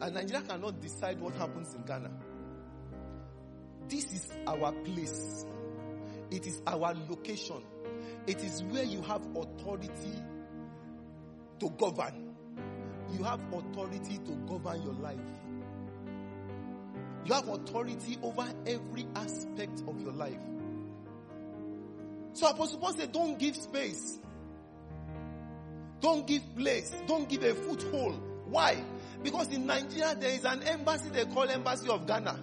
[0.00, 2.10] And Nigeria cannot decide what happens in Ghana.
[3.88, 5.44] This is our place.
[6.30, 7.62] It is our location.
[8.26, 10.22] It is where you have authority
[11.60, 12.34] to govern.
[13.12, 15.18] You have authority to govern your life.
[17.26, 20.38] You have authority over every aspect of your life.
[22.34, 24.20] So Apostle Paul said, don't give space.
[26.00, 26.94] Don't give place.
[27.08, 28.20] Don't give a foothold.
[28.44, 28.80] Why?
[29.24, 32.38] Because in Nigeria there is an embassy they call Embassy of Ghana.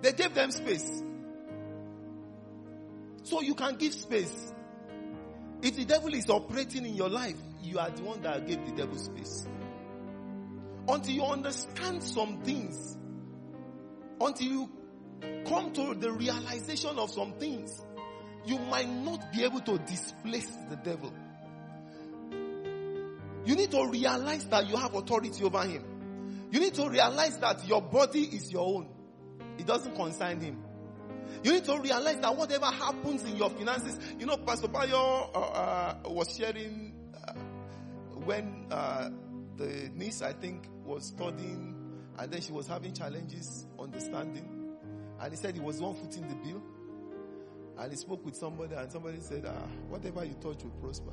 [0.00, 1.02] They gave them space.
[3.24, 4.54] So you can give space.
[5.60, 8.72] If the devil is operating in your life, you are the one that gave the
[8.72, 9.46] devil space.
[10.88, 12.96] Until you understand some things,
[14.20, 14.70] until you
[15.46, 17.84] come to the realization of some things,
[18.44, 21.12] you might not be able to displace the devil.
[23.44, 26.48] You need to realize that you have authority over him.
[26.50, 28.88] You need to realize that your body is your own.
[29.58, 30.62] It doesn't concern him.
[31.42, 35.38] You need to realize that whatever happens in your finances, you know, Pastor Bayo uh,
[35.38, 37.32] uh, was sharing uh,
[38.24, 39.10] when uh,
[39.56, 41.71] the niece, I think, was studying
[42.18, 44.76] and then she was having challenges understanding.
[45.20, 46.62] And he said he was one foot in the bill.
[47.78, 51.12] And he spoke with somebody and somebody said, ah, whatever you touch will prosper.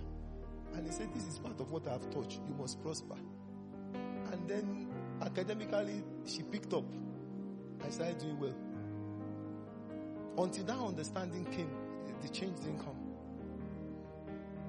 [0.74, 2.40] And he said, this is part of what I have touched.
[2.48, 3.16] You must prosper.
[4.32, 4.88] And then
[5.22, 6.86] academically, she picked up.
[7.86, 8.56] I started doing well.
[10.38, 11.72] Until that understanding came,
[12.22, 12.98] the change didn't come.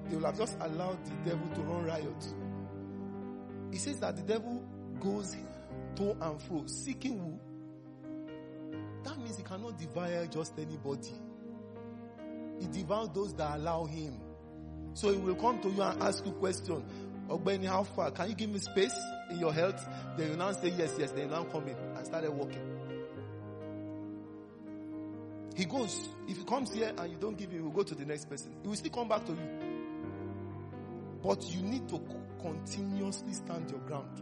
[0.07, 2.25] They will have just allowed the devil to run riot.
[3.71, 4.63] He says that the devil
[4.99, 5.35] goes
[5.95, 7.39] to and fro, seeking who?
[9.03, 11.13] That means he cannot devour just anybody.
[12.59, 14.19] He devours those that allow him.
[14.93, 16.83] So he will come to you and ask you question.
[17.29, 18.11] Ogbeni, how far?
[18.11, 18.93] Can you give me space
[19.29, 19.87] in your health?
[20.17, 21.11] Then you now say yes, yes.
[21.11, 22.61] Then you now come in and started walking.
[25.55, 26.09] He goes.
[26.27, 28.29] If he comes here and you don't give him, he will go to the next
[28.29, 28.53] person.
[28.61, 29.49] He will still come back to you.
[31.23, 32.01] But you need to
[32.41, 34.21] continuously stand your ground.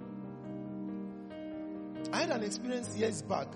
[2.12, 3.48] I had an experience years back.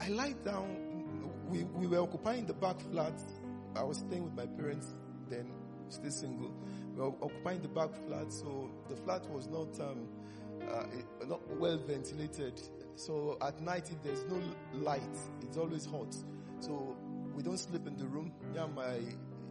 [0.00, 0.76] I lied down.
[1.48, 3.14] We, we were occupying the back flat.
[3.76, 4.94] I was staying with my parents
[5.28, 5.50] then,
[5.88, 6.52] still single.
[6.94, 10.08] We were occupying the back flat, so the flat was not um,
[10.68, 10.84] uh,
[11.26, 12.60] not well ventilated.
[12.96, 14.40] So at night, if there's no
[14.74, 16.14] light, it's always hot.
[16.60, 16.96] So
[17.34, 18.32] we don't sleep in the room.
[18.54, 19.00] Yeah, my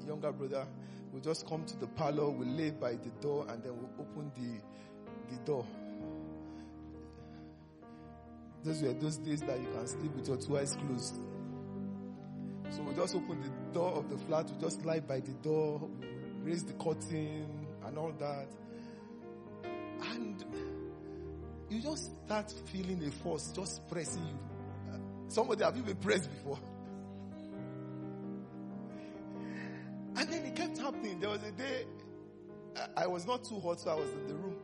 [0.06, 0.68] younger brother
[1.12, 4.32] will just come to the parlor, we'll lay by the door, and then we'll open
[4.36, 5.66] the, the door.
[8.64, 11.16] Those were those days that you can sleep with your two eyes closed.
[12.72, 15.90] So we just open the door of the flat, we just lie by the door,
[16.44, 18.48] raise the curtain, and all that.
[20.12, 20.44] And
[21.70, 24.38] you just start feeling a force just pressing you.
[25.30, 26.60] Somebody, have you been pressed before?
[31.40, 31.86] Was a day
[32.96, 34.56] I was not too hot, so I was in the room.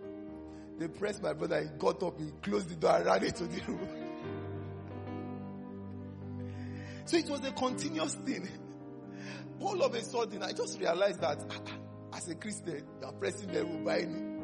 [0.78, 1.62] They pressed my brother.
[1.62, 2.20] He got up.
[2.20, 3.88] He closed the door and ran into the room.
[7.06, 8.48] so it was a continuous thing.
[9.60, 13.14] All of a sudden, I just realized that ah, ah, as a Christian, you are
[13.14, 14.42] pressing the room me.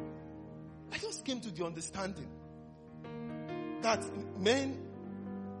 [0.92, 2.28] I just came to the understanding
[3.82, 4.04] that
[4.38, 4.78] men,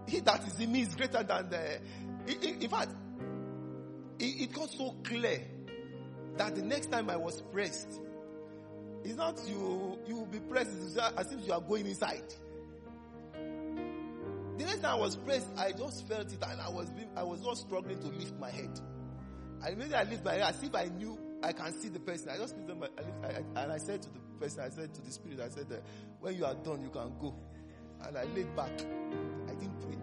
[0.06, 1.80] he that is in me is greater than the.
[2.26, 2.92] In, fact,
[4.18, 5.42] it got so clear
[6.36, 8.00] that the next time I was pressed,
[9.04, 10.70] it's not you, you will be pressed
[11.16, 12.34] as if you are going inside.
[13.34, 17.42] The next time I was pressed, I just felt it and I was, I was
[17.42, 18.78] not struggling to lift my head.
[19.62, 22.28] I immediately I lift my head as if I knew I can see the person.
[22.30, 24.68] I just lifted my, I lift, I, I, and I said to the person, I
[24.68, 25.76] said to the spirit, I said, uh,
[26.20, 27.34] when you are done, you can go.
[28.04, 28.72] And I laid back.
[29.48, 29.98] I didn't pray.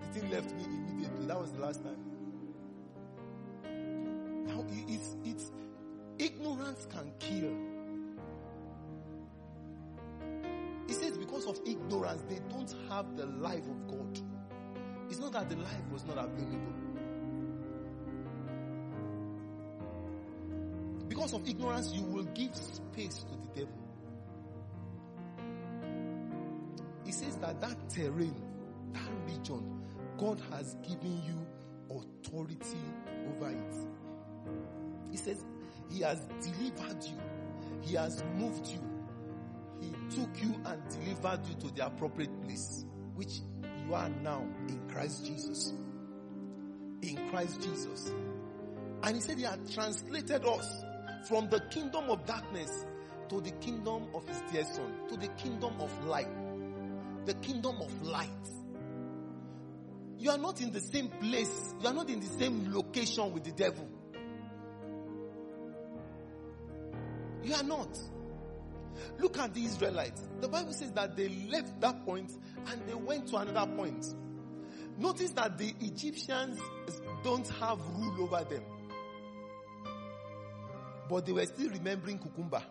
[0.00, 1.26] The thing left me immediately.
[1.26, 2.07] That was the last time.
[4.70, 5.50] It's, it's,
[6.18, 7.52] ignorance can kill.
[10.86, 14.20] He says because of ignorance, they don't have the life of God.
[15.10, 16.72] It's not that the life was not available.
[21.08, 23.88] Because of ignorance, you will give space to the devil.
[27.04, 28.34] He says that that terrain,
[28.92, 29.80] that region,
[30.18, 31.46] God has given you
[31.90, 32.78] authority
[33.30, 33.74] over it.
[35.10, 35.44] He says,
[35.90, 37.18] He has delivered you.
[37.82, 38.80] He has moved you.
[39.80, 42.84] He took you and delivered you to the appropriate place,
[43.14, 43.40] which
[43.86, 45.72] you are now in Christ Jesus.
[47.02, 48.12] In Christ Jesus.
[49.02, 50.84] And He said He had translated us
[51.28, 52.84] from the kingdom of darkness
[53.28, 56.28] to the kingdom of His dear Son, to the kingdom of light.
[57.26, 58.28] The kingdom of light.
[60.18, 61.74] You are not in the same place.
[61.80, 63.88] You are not in the same location with the devil.
[67.48, 67.98] You are not.
[69.18, 70.20] Look at the Israelites.
[70.42, 72.30] The Bible says that they left that point
[72.70, 74.04] and they went to another point.
[74.98, 76.60] Notice that the Egyptians
[77.24, 78.62] don't have rule over them.
[81.08, 82.62] But they were still remembering Kukumba.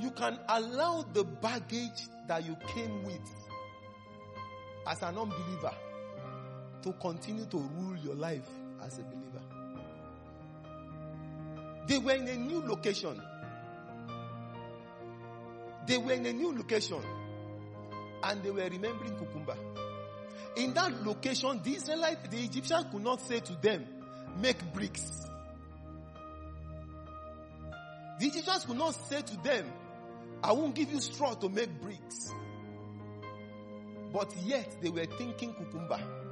[0.00, 3.30] You can allow the baggage that you came with
[4.88, 5.72] as an unbeliever
[6.82, 8.48] to continue to rule your life
[8.84, 9.42] as a believer.
[11.86, 13.20] They were in a new location.
[15.86, 17.02] They were in a new location.
[18.22, 19.56] And they were remembering Kukumba.
[20.56, 23.86] In that location, the Israelites, the Egyptians could not say to them,
[24.40, 25.26] make bricks.
[28.18, 29.70] The Egyptians could not say to them,
[30.42, 32.32] I won't give you straw to make bricks.
[34.12, 36.23] But yet they were thinking Kukumba.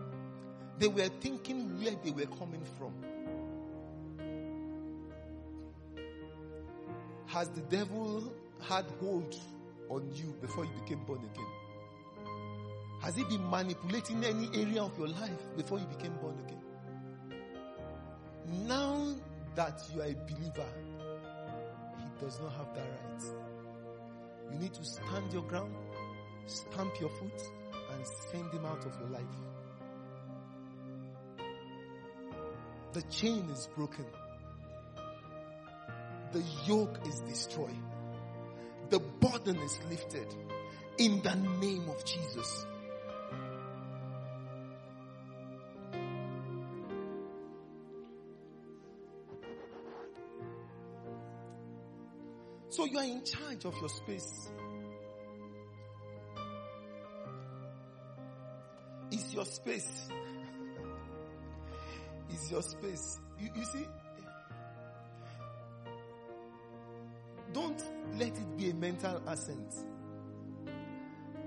[0.82, 2.92] They were thinking where they were coming from.
[7.26, 9.36] Has the devil had hold
[9.88, 11.46] on you before you became born again?
[13.00, 16.60] Has he been manipulating any area of your life before you became born again?
[18.66, 19.14] Now
[19.54, 20.66] that you are a believer,
[21.96, 24.52] he does not have that right.
[24.52, 25.76] You need to stand your ground,
[26.46, 27.40] stamp your foot,
[27.92, 29.51] and send him out of your life.
[32.92, 34.04] The chain is broken.
[36.32, 37.70] The yoke is destroyed.
[38.90, 40.26] The burden is lifted
[40.98, 42.66] in the name of Jesus.
[52.68, 54.50] So you are in charge of your space.
[59.10, 60.08] It's your space.
[62.32, 63.18] It's your space.
[63.38, 63.86] You, you see,
[67.52, 67.82] don't
[68.18, 69.74] let it be a mental assent.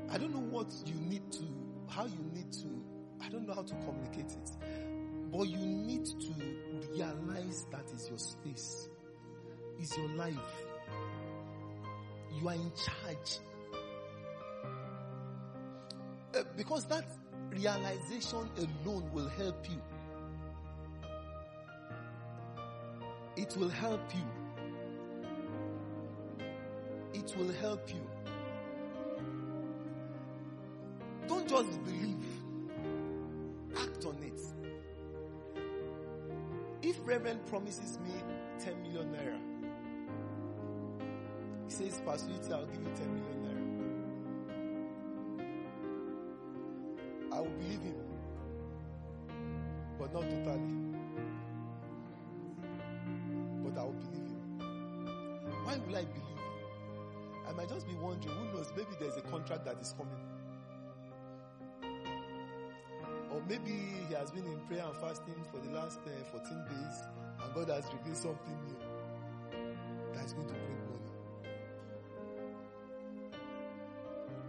[0.09, 1.43] I don't know what you need to,
[1.89, 2.67] how you need to,
[3.21, 4.51] I don't know how to communicate it.
[5.31, 6.33] But you need to
[6.91, 8.89] realize that is your space.
[9.81, 10.35] Is your life.
[12.39, 13.39] You are in charge.
[16.33, 17.05] Uh, because that
[17.49, 19.81] realization alone will help you.
[23.37, 24.23] It will help you.
[27.13, 28.01] It will help you.
[31.27, 32.25] Don't just believe.
[33.77, 34.39] Act on it.
[36.81, 38.13] If Reverend promises me
[38.59, 39.39] 10 million naira,
[41.65, 43.65] he says, Pastor I'll give you 10 million naira.
[47.35, 47.95] I will believe him,
[49.99, 50.64] but not totally.
[58.85, 60.13] Maybe there's a contract that is coming.
[63.31, 63.71] Or maybe
[64.07, 67.03] he has been in prayer and fasting for the last uh, 14 days
[67.43, 68.77] and God has revealed something new
[70.13, 71.11] that is going to bring money.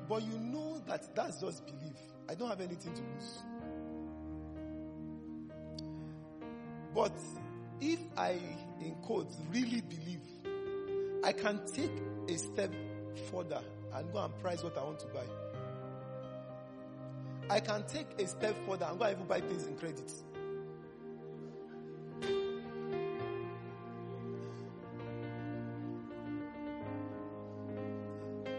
[0.09, 1.97] But you know that that's just belief.
[2.29, 3.43] I don't have anything to lose.
[6.95, 7.13] But
[7.81, 8.39] if I,
[8.81, 10.21] in quotes, really believe,
[11.25, 11.91] I can take
[12.29, 12.73] a step
[13.31, 13.61] further
[13.97, 15.25] and go and price what I want to buy.
[17.49, 20.13] I can take a step further and go and even buy things in credit.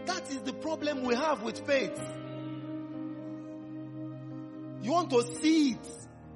[0.06, 2.00] That is the problem we have with faith.
[4.82, 5.88] You want to see it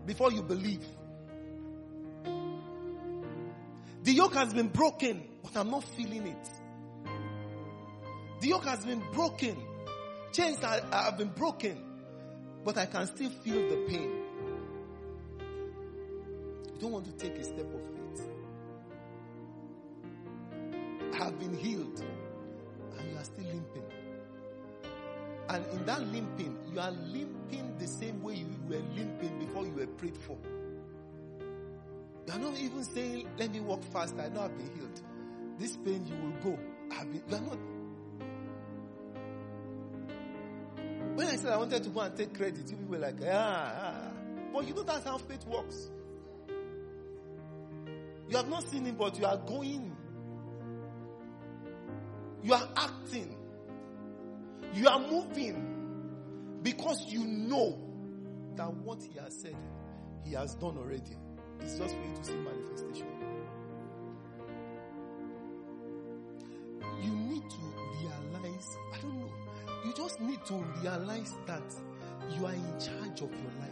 [0.07, 0.84] before you believe.
[4.03, 6.61] The yoke has been broken, but I'm not feeling it.
[8.43, 9.57] The yoke has been broken.
[10.32, 11.80] Chains have been broken,
[12.64, 14.11] but I can still feel the pain.
[16.74, 17.80] You don't want to take a step of
[18.16, 18.28] faith.
[21.12, 22.03] I have been healed,
[22.99, 23.84] and you are still limping.
[25.49, 29.72] And in that limping, you are limping the same way you were limping before you
[29.72, 30.36] were prayed for.
[32.26, 34.16] You are not even saying, let me walk fast.
[34.18, 35.01] I know I've been healed.
[35.61, 36.59] This pain, you will go.
[36.88, 37.59] Been, you are not.
[41.14, 43.74] When I said I wanted to go and take credit, you people were like, ah,
[43.76, 44.10] ah.
[44.52, 45.90] But you know that's how faith works.
[48.28, 49.94] You have not seen it, but you are going.
[52.42, 53.36] You are acting.
[54.74, 57.78] You are moving because you know
[58.56, 59.56] that what he has said,
[60.24, 61.16] he has done already.
[61.60, 63.06] It's just for you to see manifestation.
[67.02, 67.82] You need to
[70.03, 71.62] just need to realize that
[72.30, 73.70] you are in charge of your life.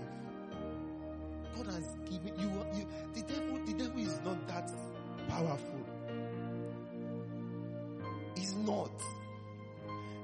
[1.57, 4.71] God has given you, you the devil, the devil is not that
[5.29, 5.87] powerful.
[8.37, 8.93] He's not.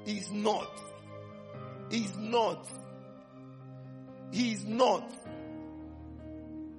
[0.04, 0.80] He's not.
[1.90, 2.68] He's not.
[4.30, 5.10] He's not.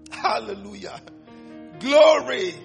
[0.10, 1.02] Hallelujah.
[1.80, 2.56] Glory.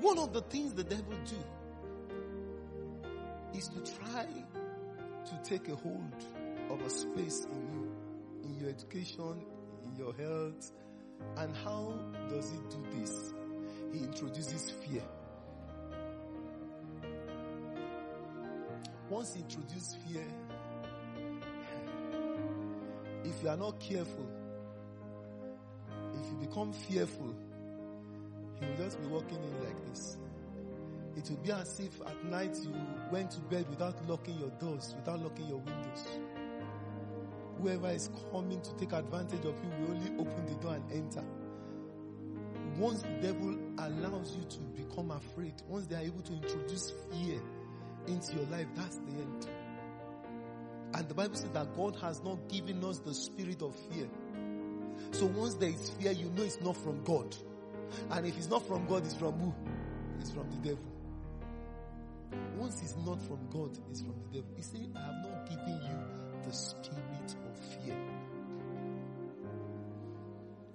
[0.00, 1.36] One of the things the devil do
[3.58, 4.26] is to try
[5.26, 6.14] to take a hold
[6.70, 7.92] of a space in you,
[8.44, 9.44] in your education,
[9.84, 10.72] in your health.
[11.36, 11.94] And how
[12.30, 13.34] does he do this?
[13.92, 15.02] He introduces fear.
[19.10, 20.24] Once he introduces fear,
[23.24, 24.26] if you are not careful,
[26.14, 27.34] if you become fearful,
[28.60, 30.18] he will just be walking in like this.
[31.16, 32.74] It will be as if at night you
[33.10, 36.06] went to bed without locking your doors, without locking your windows.
[37.60, 41.24] Whoever is coming to take advantage of you will only open the door and enter.
[42.78, 47.40] Once the devil allows you to become afraid, once they are able to introduce fear
[48.06, 49.48] into your life, that's the end.
[50.94, 54.08] And the Bible says that God has not given us the spirit of fear.
[55.12, 57.34] So once there is fear, you know it's not from God.
[58.10, 59.54] And if it's not from God, it's from who?
[60.20, 60.84] It's from the devil.
[62.56, 64.50] Once it's not from God, it's from the devil.
[64.56, 65.98] He said, I have not given you
[66.46, 67.96] the spirit of fear.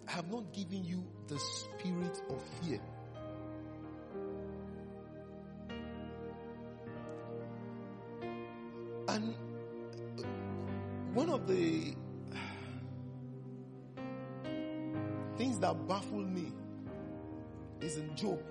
[0.07, 2.80] I have not given you the spirit of fear.
[9.07, 9.34] And
[11.13, 11.94] one of the
[17.86, 18.41] is in Job.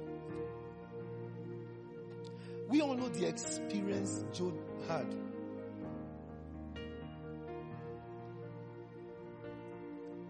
[2.68, 4.54] We all know the experience Job
[4.88, 5.06] had.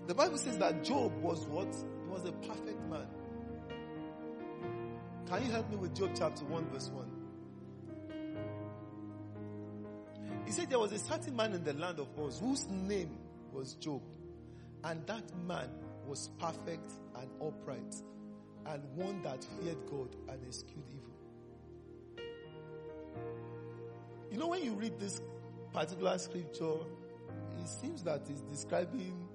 [0.07, 1.75] The Bible says that Job was what?
[1.75, 3.07] He was a perfect man.
[5.27, 7.11] Can you help me with Job chapter 1 verse 1?
[10.47, 13.17] He said there was a certain man in the land of Uz whose name
[13.53, 14.03] was Job.
[14.83, 15.71] And that man
[16.07, 17.95] was perfect and upright
[18.67, 22.25] and one that feared God and eschewed evil.
[24.31, 25.21] You know, when you read this
[25.73, 26.75] particular scripture,
[27.61, 29.29] it seems that it's describing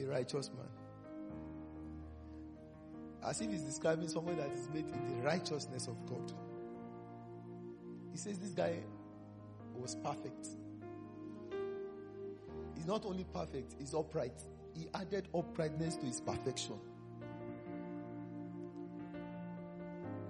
[0.00, 0.66] a righteous man.
[3.24, 6.32] As if it's describing someone that is made in the righteousness of God.
[8.10, 8.78] He says this guy
[9.74, 10.48] was perfect.
[12.74, 14.42] He's not only perfect, he's upright.
[14.74, 16.78] he added uprightness to his perfection.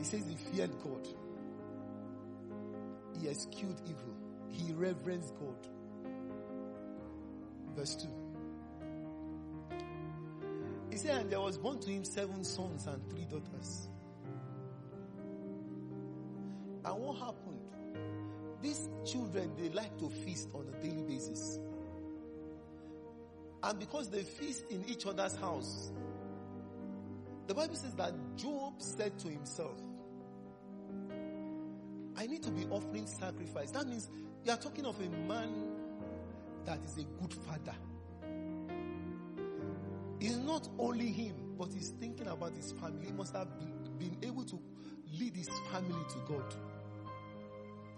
[0.03, 1.07] He says he feared God.
[3.21, 4.17] He eschewed evil.
[4.49, 5.55] He reverenced God.
[7.77, 8.09] Verse 2.
[10.91, 13.91] He said, and there was born to him seven sons and three daughters.
[16.85, 17.61] And what happened?
[18.61, 21.61] These children, they like to feast on a daily basis.
[23.63, 25.93] And because they feast in each other's house,
[27.47, 29.81] the Bible says that Job said to himself,
[32.23, 33.73] I need to be offering sacrifice.
[33.73, 34.09] That means
[34.45, 35.73] you are talking of a man
[36.65, 37.75] that is a good father.
[40.21, 43.07] It's not only him, but he's thinking about his family.
[43.07, 43.49] He must have
[43.99, 44.57] been able to
[45.19, 46.55] lead his family to God.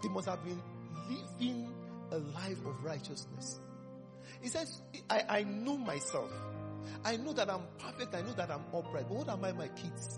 [0.01, 0.59] He must have been
[1.07, 1.71] living
[2.11, 3.59] a life of righteousness.
[4.41, 6.31] He says, I, I know myself.
[7.03, 8.15] I know that I'm perfect.
[8.15, 9.05] I know that I'm upright.
[9.07, 10.17] But what am I, my kids?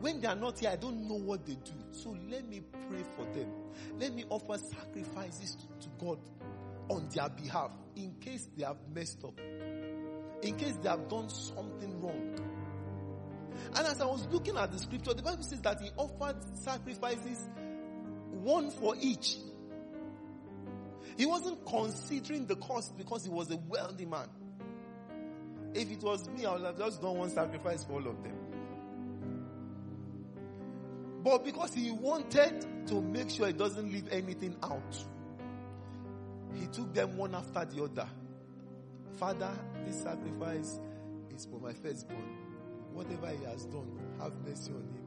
[0.00, 1.72] When they are not here, I don't know what they do.
[1.92, 3.50] So let me pray for them.
[3.98, 6.18] Let me offer sacrifices to, to God
[6.88, 9.38] on their behalf in case they have messed up.
[10.42, 12.38] In case they have done something wrong.
[13.74, 17.48] And as I was looking at the scripture, the Bible says that he offered sacrifices
[18.30, 19.36] one for each.
[21.16, 24.28] He wasn't considering the cost because he was a wealthy man.
[25.74, 28.36] If it was me, I would have just done one sacrifice for all of them.
[31.28, 34.96] But because he wanted to make sure he doesn't leave anything out,
[36.54, 38.08] he took them one after the other.
[39.18, 39.50] Father,
[39.84, 40.80] this sacrifice
[41.28, 42.24] is for my firstborn.
[42.94, 45.04] Whatever he has done, have mercy on him.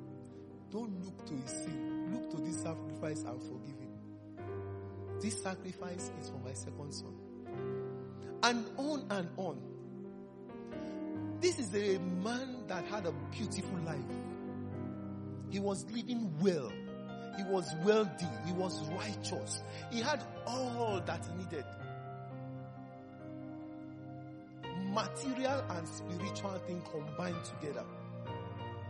[0.70, 2.14] Don't look to his sin.
[2.14, 3.90] Look to this sacrifice and forgive him.
[5.22, 7.16] This sacrifice is for my second son.
[8.44, 9.60] And on and on.
[11.40, 13.98] This is a man that had a beautiful life.
[15.52, 16.72] He was living well.
[17.38, 18.28] He was wealthy.
[18.46, 19.62] He was righteous.
[19.92, 21.66] He had all that he needed.
[24.94, 27.86] Material and spiritual thing combined together.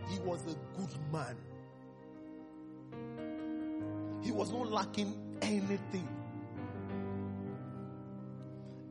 [0.10, 1.36] He was a good man.
[4.24, 6.08] He was not lacking anything.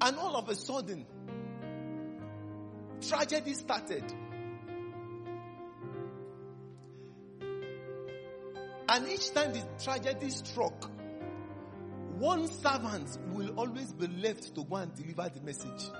[0.00, 1.06] And all of a sudden,
[3.00, 4.04] tragedy started.
[8.90, 10.90] And each time the tragedy struck,
[12.18, 15.90] one servant will always be left to go and deliver the message.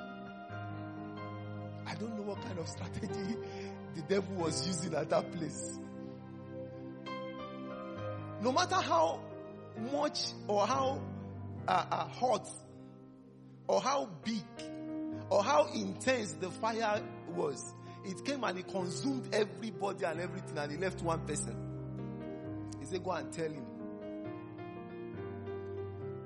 [1.87, 3.37] I don't know what kind of strategy
[3.95, 5.79] the devil was using at that place.
[8.41, 9.21] No matter how
[9.93, 11.01] much or how
[11.69, 12.49] uh, uh, hot
[13.69, 14.43] or how big
[15.31, 17.05] or how intense the fire
[17.37, 17.73] was,
[18.05, 21.70] it came and it consumed everybody and everything and it left one person.
[22.91, 23.65] Said, Go and tell him.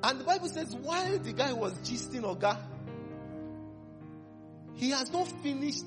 [0.04, 2.58] And the Bible says, while the guy was gisting Oga,
[4.74, 5.86] he has not finished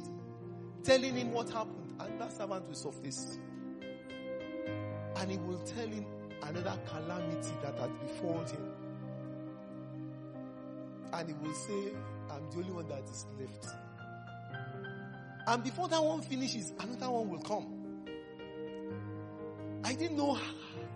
[0.84, 1.94] telling him what happened.
[2.00, 3.38] And that servant will surface.
[5.18, 6.06] And he will tell him
[6.42, 8.72] another calamity that has befallen him.
[11.14, 11.94] And he will say,
[12.32, 13.68] I'm the only one that is left.
[15.46, 17.77] And before that one finishes, another one will come.
[19.84, 20.38] I didn't know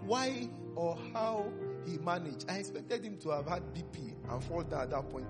[0.06, 1.52] why or how
[1.86, 2.46] he managed.
[2.50, 5.28] I expected him to have had BP and fall down at that point.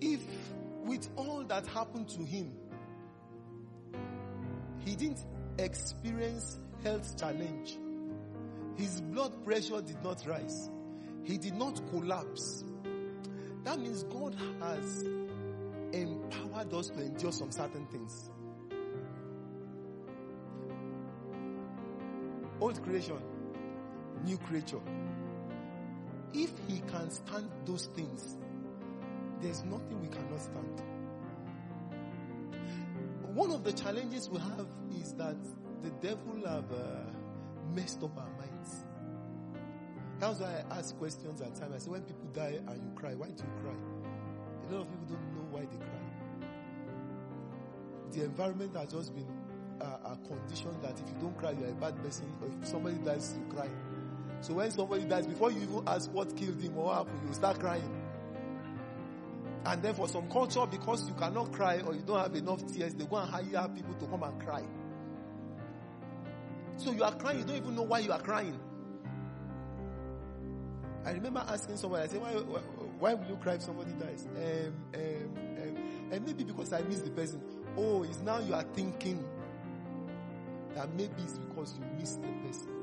[0.00, 0.20] If
[0.84, 2.52] with all that happened to him,
[4.78, 5.24] he didn't
[5.58, 7.76] experience health challenge.
[8.76, 10.70] His blood pressure did not rise.
[11.24, 12.64] He did not collapse.
[13.64, 15.04] That means God has
[15.92, 18.30] empowered us to endure some certain things.
[22.60, 23.18] Old creation,
[24.24, 24.80] new creature.
[26.32, 28.36] If he can stand those things,
[29.40, 30.82] there's nothing we cannot stand.
[33.34, 34.66] One of the challenges we have
[35.00, 35.36] is that
[35.82, 37.10] the devil have uh,
[37.74, 38.84] messed up our minds.
[40.18, 41.74] That's why I ask questions at times.
[41.74, 43.72] I say, when people die and you cry, why do you cry?
[44.68, 45.29] A lot of people don't
[45.60, 45.86] why they cry.
[48.12, 49.28] The environment has just been
[49.80, 52.26] a condition that if you don't cry, you're a bad person.
[52.42, 53.68] Or if somebody dies, you cry.
[54.40, 57.34] So when somebody dies, before you even ask what killed him or what happened, you
[57.34, 57.96] start crying.
[59.64, 62.94] And then for some culture, because you cannot cry or you don't have enough tears,
[62.94, 64.64] they go and hire people to come and cry.
[66.78, 68.58] So you are crying, you don't even know why you are crying.
[71.04, 72.60] I remember asking someone, I said, why, why,
[72.98, 74.26] why will you cry if somebody dies?
[74.36, 75.49] Um, um,
[76.10, 77.40] and maybe because I miss the person.
[77.76, 79.24] Oh, it's now you are thinking
[80.74, 82.79] that maybe it's because you miss the person.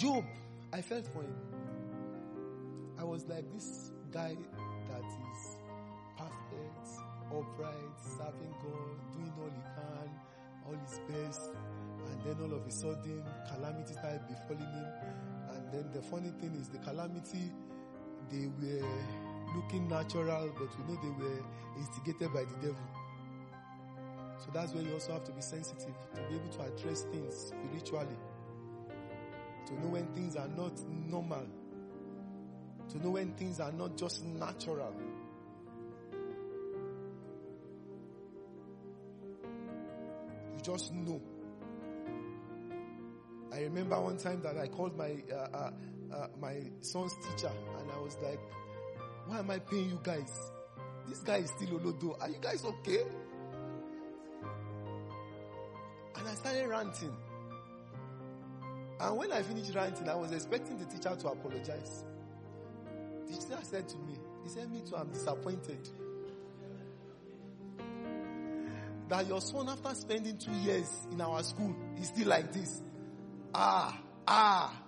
[0.00, 0.24] Job,
[0.72, 1.36] I felt for him.
[2.98, 4.34] I was like this guy
[4.88, 5.56] that is
[6.16, 6.88] perfect,
[7.26, 10.10] upright, serving God, doing all he can,
[10.66, 11.50] all his best,
[12.06, 13.22] and then all of a sudden
[13.52, 14.88] calamity started befalling him.
[15.52, 17.52] And then the funny thing is the calamity,
[18.32, 18.88] they were
[19.54, 21.44] looking natural, but we know they were
[21.76, 22.88] instigated by the devil.
[24.38, 27.52] So that's where you also have to be sensitive to be able to address things
[27.52, 28.16] spiritually.
[29.70, 30.72] To know when things are not
[31.08, 31.46] normal.
[32.90, 34.92] To know when things are not just natural.
[40.56, 41.20] You just know.
[43.52, 45.70] I remember one time that I called my uh, uh,
[46.12, 48.40] uh, my son's teacher and I was like,
[49.26, 50.32] "Why am I paying you guys?
[51.08, 52.20] This guy is still Olodo.
[52.20, 53.04] Are you guys okay?"
[56.16, 57.16] And I started ranting.
[59.00, 62.04] And when I finished ranting, I was expecting the teacher to apologize.
[63.26, 65.88] The teacher said to me, he said, me too, I'm disappointed.
[69.08, 72.82] That your son, after spending two years in our school, is still like this.
[73.54, 73.98] Ah,
[74.28, 74.82] ah.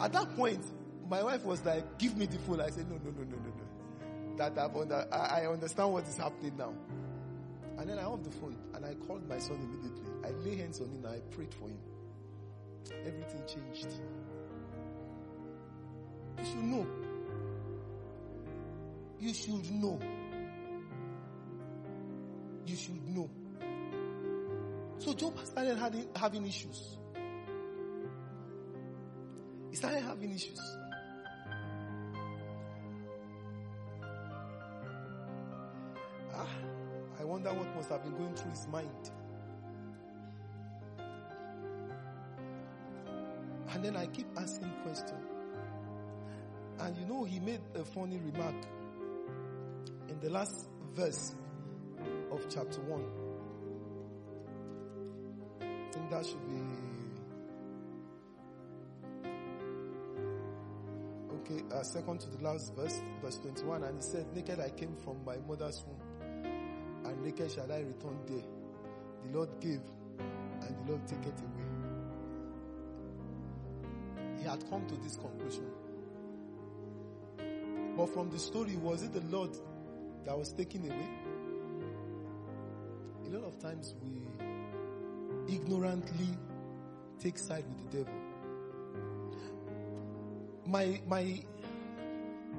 [0.00, 0.64] At that point,
[1.08, 2.60] my wife was like, give me the phone.
[2.60, 4.36] I said, no, no, no, no, no, no.
[4.36, 6.72] That I've I understand what is happening now.
[7.78, 10.12] And then I off the phone and I called my son immediately.
[10.24, 11.78] I lay hands on him and I prayed for him.
[13.06, 13.88] Everything changed.
[16.38, 16.86] You should know.
[19.18, 20.00] You should know.
[22.66, 23.30] You should know.
[24.98, 26.98] So Job started having, having issues.
[29.70, 30.60] He started having issues.
[37.84, 39.10] Must have been going through his mind.
[43.72, 45.20] And then I keep asking questions.
[46.78, 48.54] And you know, he made a funny remark
[50.08, 51.34] in the last verse
[52.32, 53.04] of chapter 1.
[55.60, 56.54] I think that should be.
[61.34, 63.82] Okay, uh, second to the last verse, verse 21.
[63.84, 66.00] And he said, Naked I came from my mother's womb,
[67.24, 68.44] naked shall I return there.
[69.24, 69.80] The Lord gave,
[70.60, 71.64] and the Lord take it away.
[74.38, 75.66] He had come to this conclusion.
[77.96, 79.56] But from the story, was it the Lord
[80.26, 81.08] that was taken away?
[83.26, 86.28] A lot of times we ignorantly
[87.20, 88.14] take side with the devil.
[90.66, 91.40] My, my,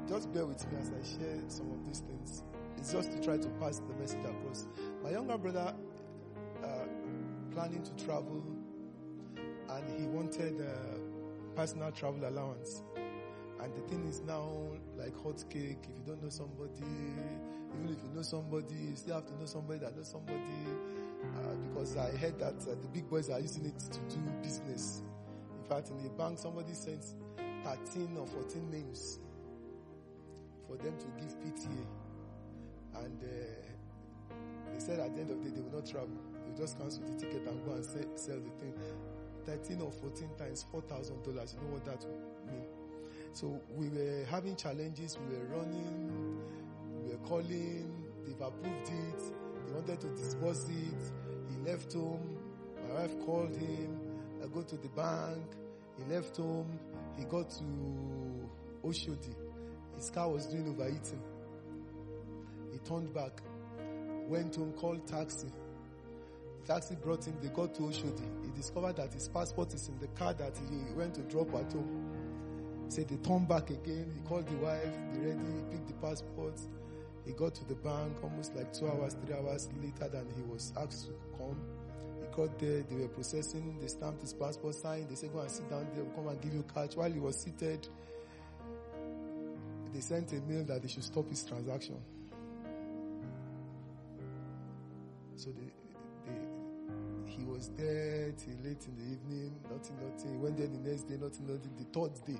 [0.07, 2.43] just bear with me as I share some of these things.
[2.91, 4.67] Just to try to pass the message across.
[5.03, 5.73] My younger brother,
[6.63, 6.67] uh,
[7.51, 8.43] planning to travel,
[9.69, 10.99] and he wanted uh,
[11.55, 12.83] personal travel allowance.
[13.59, 14.47] And the thing is now
[14.95, 15.79] like hot cake.
[15.81, 16.86] If you don't know somebody,
[17.73, 20.38] even if you know somebody, you still have to know somebody that knows somebody.
[21.23, 25.01] Uh, because I heard that uh, the big boys are using it to do business.
[25.57, 27.15] In fact, in the bank, somebody sends
[27.63, 29.19] 13 or 14 names
[30.67, 32.05] for them to give PTA.
[33.04, 34.36] And uh,
[34.74, 36.10] they said at the end of the day, they will not travel.
[36.48, 38.74] They just cancel the ticket and go and sell, sell the thing.
[39.46, 41.26] 13 or 14 times $4,000.
[41.26, 42.66] You know what that would mean?
[43.36, 46.39] So we were having challenges, we were running,
[47.04, 47.91] we were calling,
[48.26, 49.20] they've approved it,
[49.66, 51.12] they wanted to disburse it,
[51.50, 52.38] he left home,
[52.88, 54.00] my wife called him,
[54.41, 55.43] I go to the bank,
[55.98, 56.80] he left home,
[57.18, 58.50] he got to
[58.86, 59.36] Oshodi,
[59.98, 61.22] his car was doing overheating.
[62.86, 63.41] Turned back,
[64.27, 65.47] went home, called taxi.
[66.61, 68.45] The taxi brought him, they got to Oshodi.
[68.45, 71.73] He discovered that his passport is in the car that he went to drop at
[71.73, 72.86] home.
[72.88, 74.11] Said they turned back again.
[74.13, 74.83] He called the wife,
[75.13, 76.59] they ready, he picked the passport.
[77.25, 80.71] He got to the bank almost like two hours, three hours later than he was
[80.77, 81.59] asked to come.
[82.21, 85.49] He got there, they were processing, they stamped his passport, signed, they said go and
[85.49, 86.95] sit down there, we'll come and give you cash.
[86.95, 87.88] While he was seated,
[89.91, 91.97] they sent a mail that they should stop his transaction.
[95.38, 95.49] So
[97.25, 100.31] he was there till late in the evening, nothing, nothing.
[100.31, 101.71] He went there the next day, nothing, nothing.
[101.77, 102.39] The third day,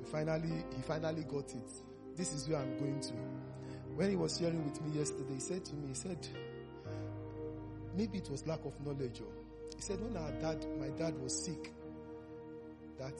[0.00, 1.70] we finally, he finally got it.
[2.16, 3.12] This is where I'm going to.
[3.94, 6.26] When he was sharing with me yesterday, he said to me, he said,
[7.96, 9.20] maybe it was lack of knowledge.
[9.20, 9.32] Or
[9.76, 11.72] he said when our dad, my dad was sick,
[12.98, 13.14] that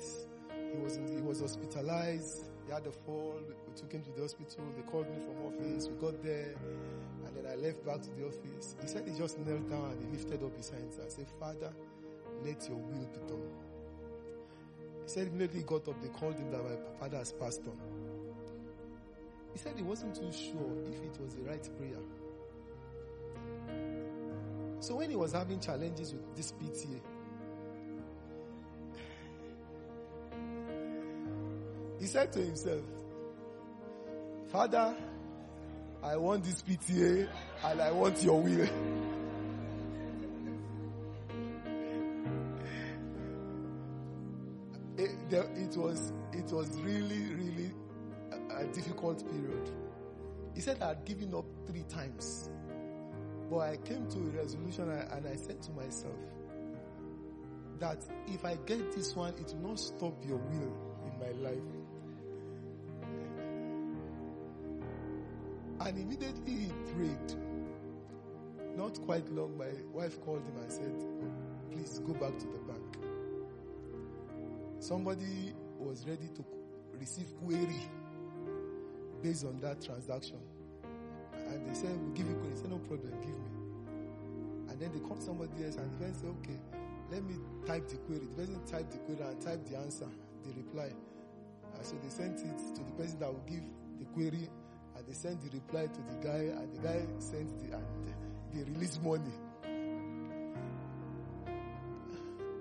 [0.72, 2.44] he was in, he was hospitalized.
[2.66, 3.36] He had a fall.
[3.66, 4.64] We took him to the hospital.
[4.76, 5.88] They called me from office.
[5.88, 6.54] We got there,
[7.50, 8.76] I left back to the office.
[8.80, 11.72] He said he just knelt down and he lifted up his hands and said, "Father,
[12.44, 13.50] let Your will be done."
[15.04, 16.00] He said immediately he got up.
[16.02, 17.78] They called him that my father has passed on.
[19.52, 22.02] He said he wasn't too sure if it was the right prayer.
[24.80, 27.00] So when he was having challenges with this PTA,
[31.98, 32.82] he said to himself,
[34.48, 34.94] Father,
[36.08, 37.28] I want this PTA
[37.64, 38.68] and I want your will.
[45.30, 47.70] It, was it was really really
[48.56, 49.70] a difficult period.
[50.54, 52.50] He said I had given up three times.
[53.50, 56.16] But I came to a resolution and I said to myself
[57.78, 60.72] that if I get this one, it will not stop your will
[61.04, 61.77] in my life.
[65.88, 67.34] And immediately he prayed.
[68.76, 70.92] Not quite long, my wife called him and said,
[71.72, 72.98] Please go back to the bank.
[74.80, 76.44] Somebody was ready to
[77.00, 77.80] receive query
[79.22, 80.36] based on that transaction.
[81.32, 82.52] And they said, We'll give you query.
[82.52, 83.50] He said, No problem, give me.
[84.68, 86.60] And then they called somebody else and the person said, Okay,
[87.10, 87.36] let me
[87.66, 88.28] type the query.
[88.36, 90.08] The person typed the query and typed the answer,
[90.44, 90.92] the reply.
[91.74, 93.64] And so they sent it to the person that will give
[93.98, 94.50] the query
[95.08, 98.14] they sent the reply to the guy and the guy sent the and
[98.52, 99.32] they released money.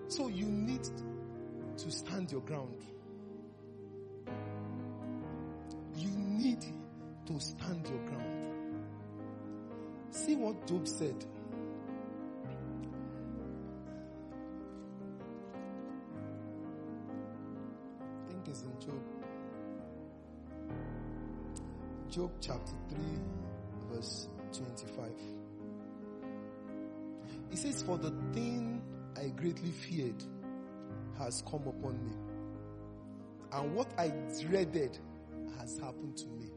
[0.07, 0.87] So you need
[1.77, 2.85] to stand your ground.
[5.97, 6.65] You need
[7.25, 8.85] to stand your ground.
[10.11, 11.25] See what Job said.
[22.17, 22.97] Job chapter 3,
[23.91, 25.11] verse 25.
[27.51, 28.81] He says, For the thing
[29.15, 30.23] I greatly feared
[31.19, 32.15] has come upon me,
[33.51, 34.11] and what I
[34.41, 34.97] dreaded
[35.59, 36.49] has happened to me.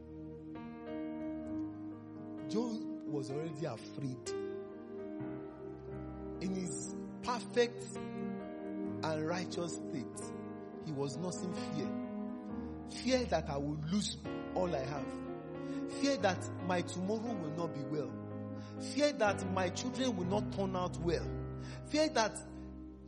[2.49, 4.31] Job was already afraid.
[6.41, 7.83] In his perfect
[9.03, 10.31] and righteous state,
[10.87, 11.87] he was not in fear.
[13.03, 14.17] Fear that I will lose
[14.55, 15.05] all I have.
[16.01, 18.11] Fear that my tomorrow will not be well.
[18.95, 21.27] Fear that my children will not turn out well.
[21.89, 22.35] Fear that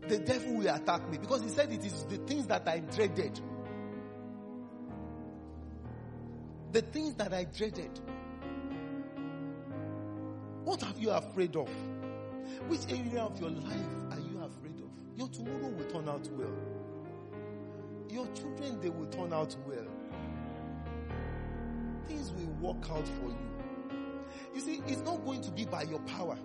[0.08, 3.40] the devil will attack me because he said it is the things that I dreaded.
[6.72, 8.00] The things that I dreaded.
[10.64, 11.70] What are you afraid of?
[12.68, 15.18] Which area of your life are you afraid of?
[15.18, 16.54] Your tomorrow will turn out well.
[18.10, 19.88] Your children, they will turn out well.
[22.08, 23.54] Things will work out for you.
[24.54, 26.38] You see, it's not going to be by your power.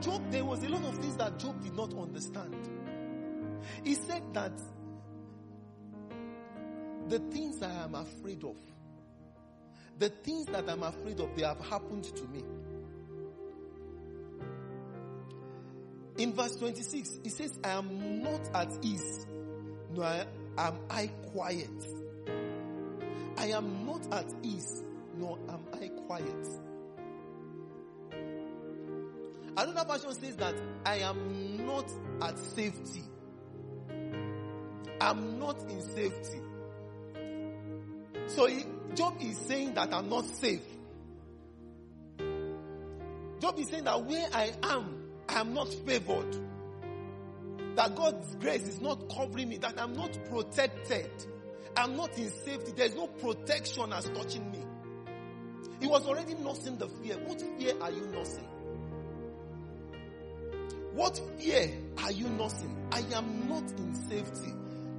[0.00, 2.56] Job, there was a lot of things that Job did not understand.
[3.84, 4.52] He said that
[7.08, 8.56] the things I am afraid of,
[9.98, 12.44] the things that I'm afraid of, they have happened to me.
[16.18, 19.26] In verse 26, he says, I am not at ease,
[19.92, 20.24] nor
[20.58, 21.99] am I quiet.
[23.40, 24.82] I am not at ease,
[25.16, 26.46] nor am I quiet.
[29.56, 33.02] Another version says that I am not at safety.
[35.00, 36.40] I'm not in safety.
[38.26, 38.46] So
[38.94, 40.60] Job is saying that I'm not safe.
[43.40, 46.36] Job is saying that where I am, I am not favored.
[47.76, 51.10] That God's grace is not covering me, that I'm not protected.
[51.76, 52.72] I'm not in safety.
[52.76, 54.58] There's no protection as touching me.
[55.80, 57.16] He was already nursing the fear.
[57.24, 58.46] What fear are you nursing?
[60.92, 61.70] What fear
[62.02, 62.76] are you nursing?
[62.92, 64.52] I am not in safety.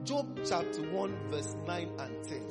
[0.03, 2.41] Job chapter 1 verse 9 and 10.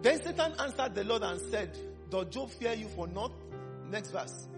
[0.00, 1.76] Then Satan answered the Lord and said,
[2.08, 3.32] Does Job fear you for naught?
[3.90, 4.48] Next verse.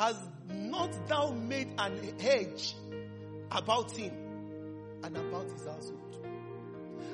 [0.00, 0.16] Has
[0.48, 2.74] not thou made an hedge
[3.52, 4.10] about him
[5.04, 6.26] and about his household?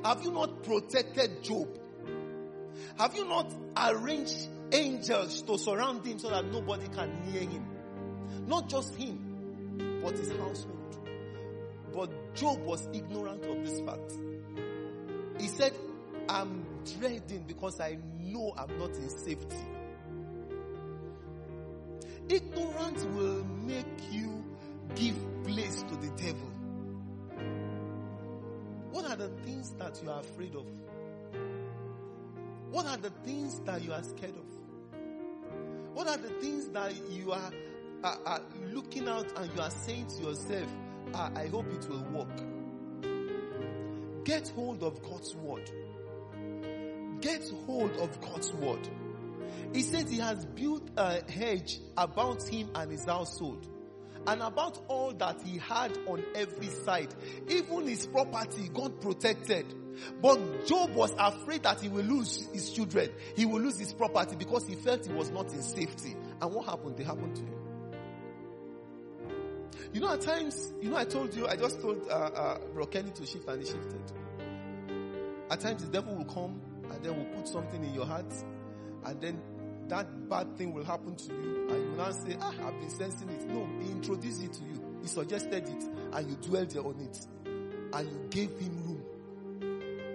[0.04, 1.66] Have you not protected Job?
[2.96, 4.36] Have you not arranged
[4.70, 7.66] angels to surround him so that nobody can near him?
[8.46, 10.96] Not just him, but his household.
[11.92, 14.12] But Job was ignorant of this fact.
[15.40, 15.72] He said,
[16.28, 16.64] I'm
[17.00, 19.56] dreading because I know I'm not in safety.
[22.28, 24.44] Ignorance will make you
[24.94, 26.50] give place to the devil.
[28.90, 30.66] What are the things that you are afraid of?
[32.70, 34.44] What are the things that you are scared of?
[35.94, 37.50] What are the things that you are,
[38.02, 38.40] are, are
[38.72, 40.68] looking out and you are saying to yourself,
[41.14, 42.40] ah, I hope it will work?
[44.24, 45.70] Get hold of God's word.
[47.20, 48.88] Get hold of God's word.
[49.72, 53.66] He says he has built a hedge about him and his household
[54.26, 57.14] and about all that he had on every side.
[57.48, 59.66] Even his property, God protected.
[60.20, 63.10] But Job was afraid that he will lose his children.
[63.36, 66.16] He will lose his property because he felt he was not in safety.
[66.40, 66.96] And what happened?
[66.96, 67.56] They happened to him.
[69.92, 73.14] You know, at times, you know, I told you, I just told uh, uh, Brokeni
[73.14, 74.02] to shift and he shifted.
[75.50, 78.26] At times, the devil will come and then will put something in your heart,
[79.06, 79.40] and then
[79.88, 83.28] that bad thing will happen to you, and you now say, Ah, I've been sensing
[83.28, 83.46] it.
[83.46, 88.10] No, he introduced it to you, he suggested it, and you dwelled on it, and
[88.10, 89.02] you gave him room,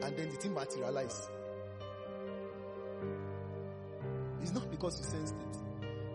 [0.04, 1.30] and then the thing materialized.
[4.42, 5.58] It's not because you sensed it.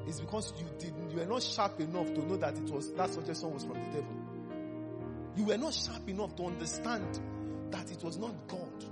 [0.08, 3.10] It's because you didn't, you were not sharp enough to know that it was, that
[3.10, 4.16] suggestion was from the devil.
[5.36, 7.20] You were not sharp enough to understand
[7.70, 8.84] that it was not God,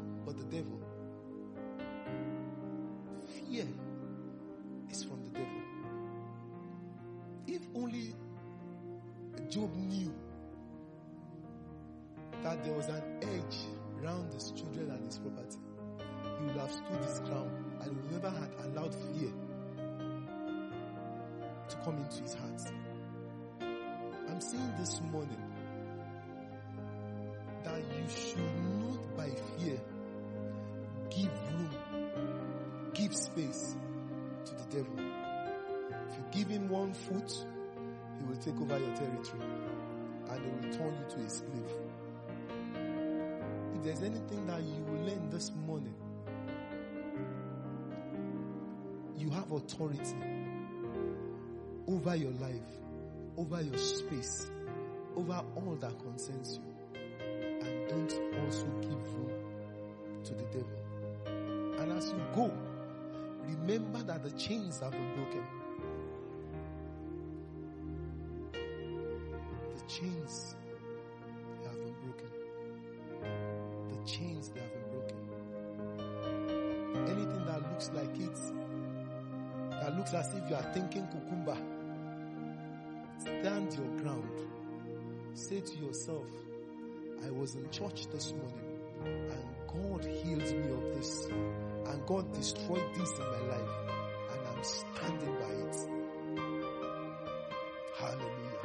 [80.14, 81.56] as if you are thinking cucumber,
[83.18, 84.40] stand your ground.
[85.34, 86.28] Say to yourself,
[87.26, 88.64] I was in church this morning
[89.04, 93.70] and God healed me of this and God destroyed this in my life
[94.30, 95.76] and I'm standing by it.
[97.96, 98.64] Hallelujah.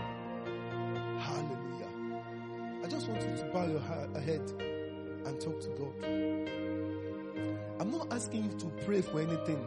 [1.20, 1.92] Hallelujah.
[2.84, 3.82] I just want you to bow your
[4.22, 4.52] head
[5.26, 6.04] and talk to God.
[7.80, 9.66] I'm not asking you to pray for anything,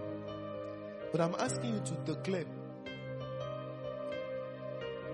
[1.13, 2.47] but I'm asking you to declare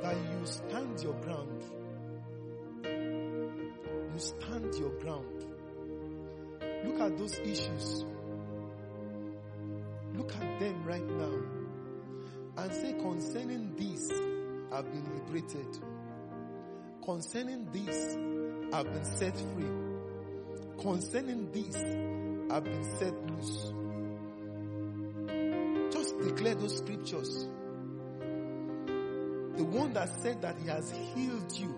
[0.01, 1.65] that you stand your ground.
[2.85, 5.45] You stand your ground.
[6.85, 8.05] Look at those issues.
[10.15, 11.33] Look at them right now.
[12.59, 14.11] And say, concerning this,
[14.73, 15.79] I've been liberated.
[17.05, 18.17] Concerning this,
[18.73, 20.81] I've been set free.
[20.81, 21.77] Concerning this,
[22.53, 23.73] I've been set loose.
[26.23, 27.49] Declare those scriptures.
[29.57, 31.75] The one that said that he has healed you.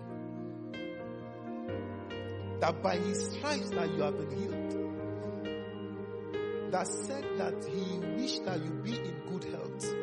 [2.59, 4.77] That by his stripes that you have been healed.
[6.71, 9.95] That said that he wished that you be in good health.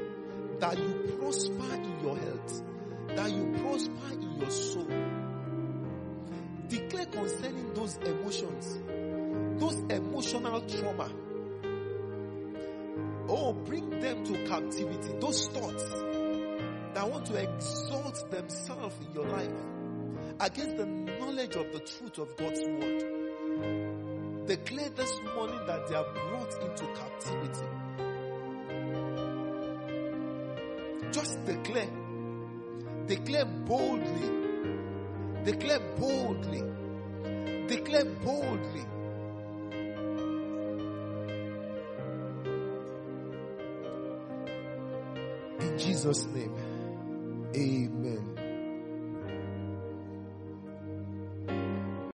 [0.61, 2.63] That you prosper in your health.
[3.09, 4.89] That you prosper in your soul.
[6.69, 8.79] Declare concerning those emotions.
[9.61, 11.11] Those emotional trauma.
[13.41, 15.13] Oh, bring them to captivity.
[15.21, 15.85] Those thoughts
[16.95, 19.53] that want to exalt themselves in your life
[20.41, 24.47] against the knowledge of the truth of God's word.
[24.47, 27.67] Declare this morning that they are brought into captivity.
[31.13, 31.89] Just declare
[33.09, 34.29] Declare boldly.
[35.45, 36.63] Declare boldly.
[37.67, 38.85] Declare boldly.
[45.99, 46.55] Jesus' name.
[47.57, 48.38] Amen.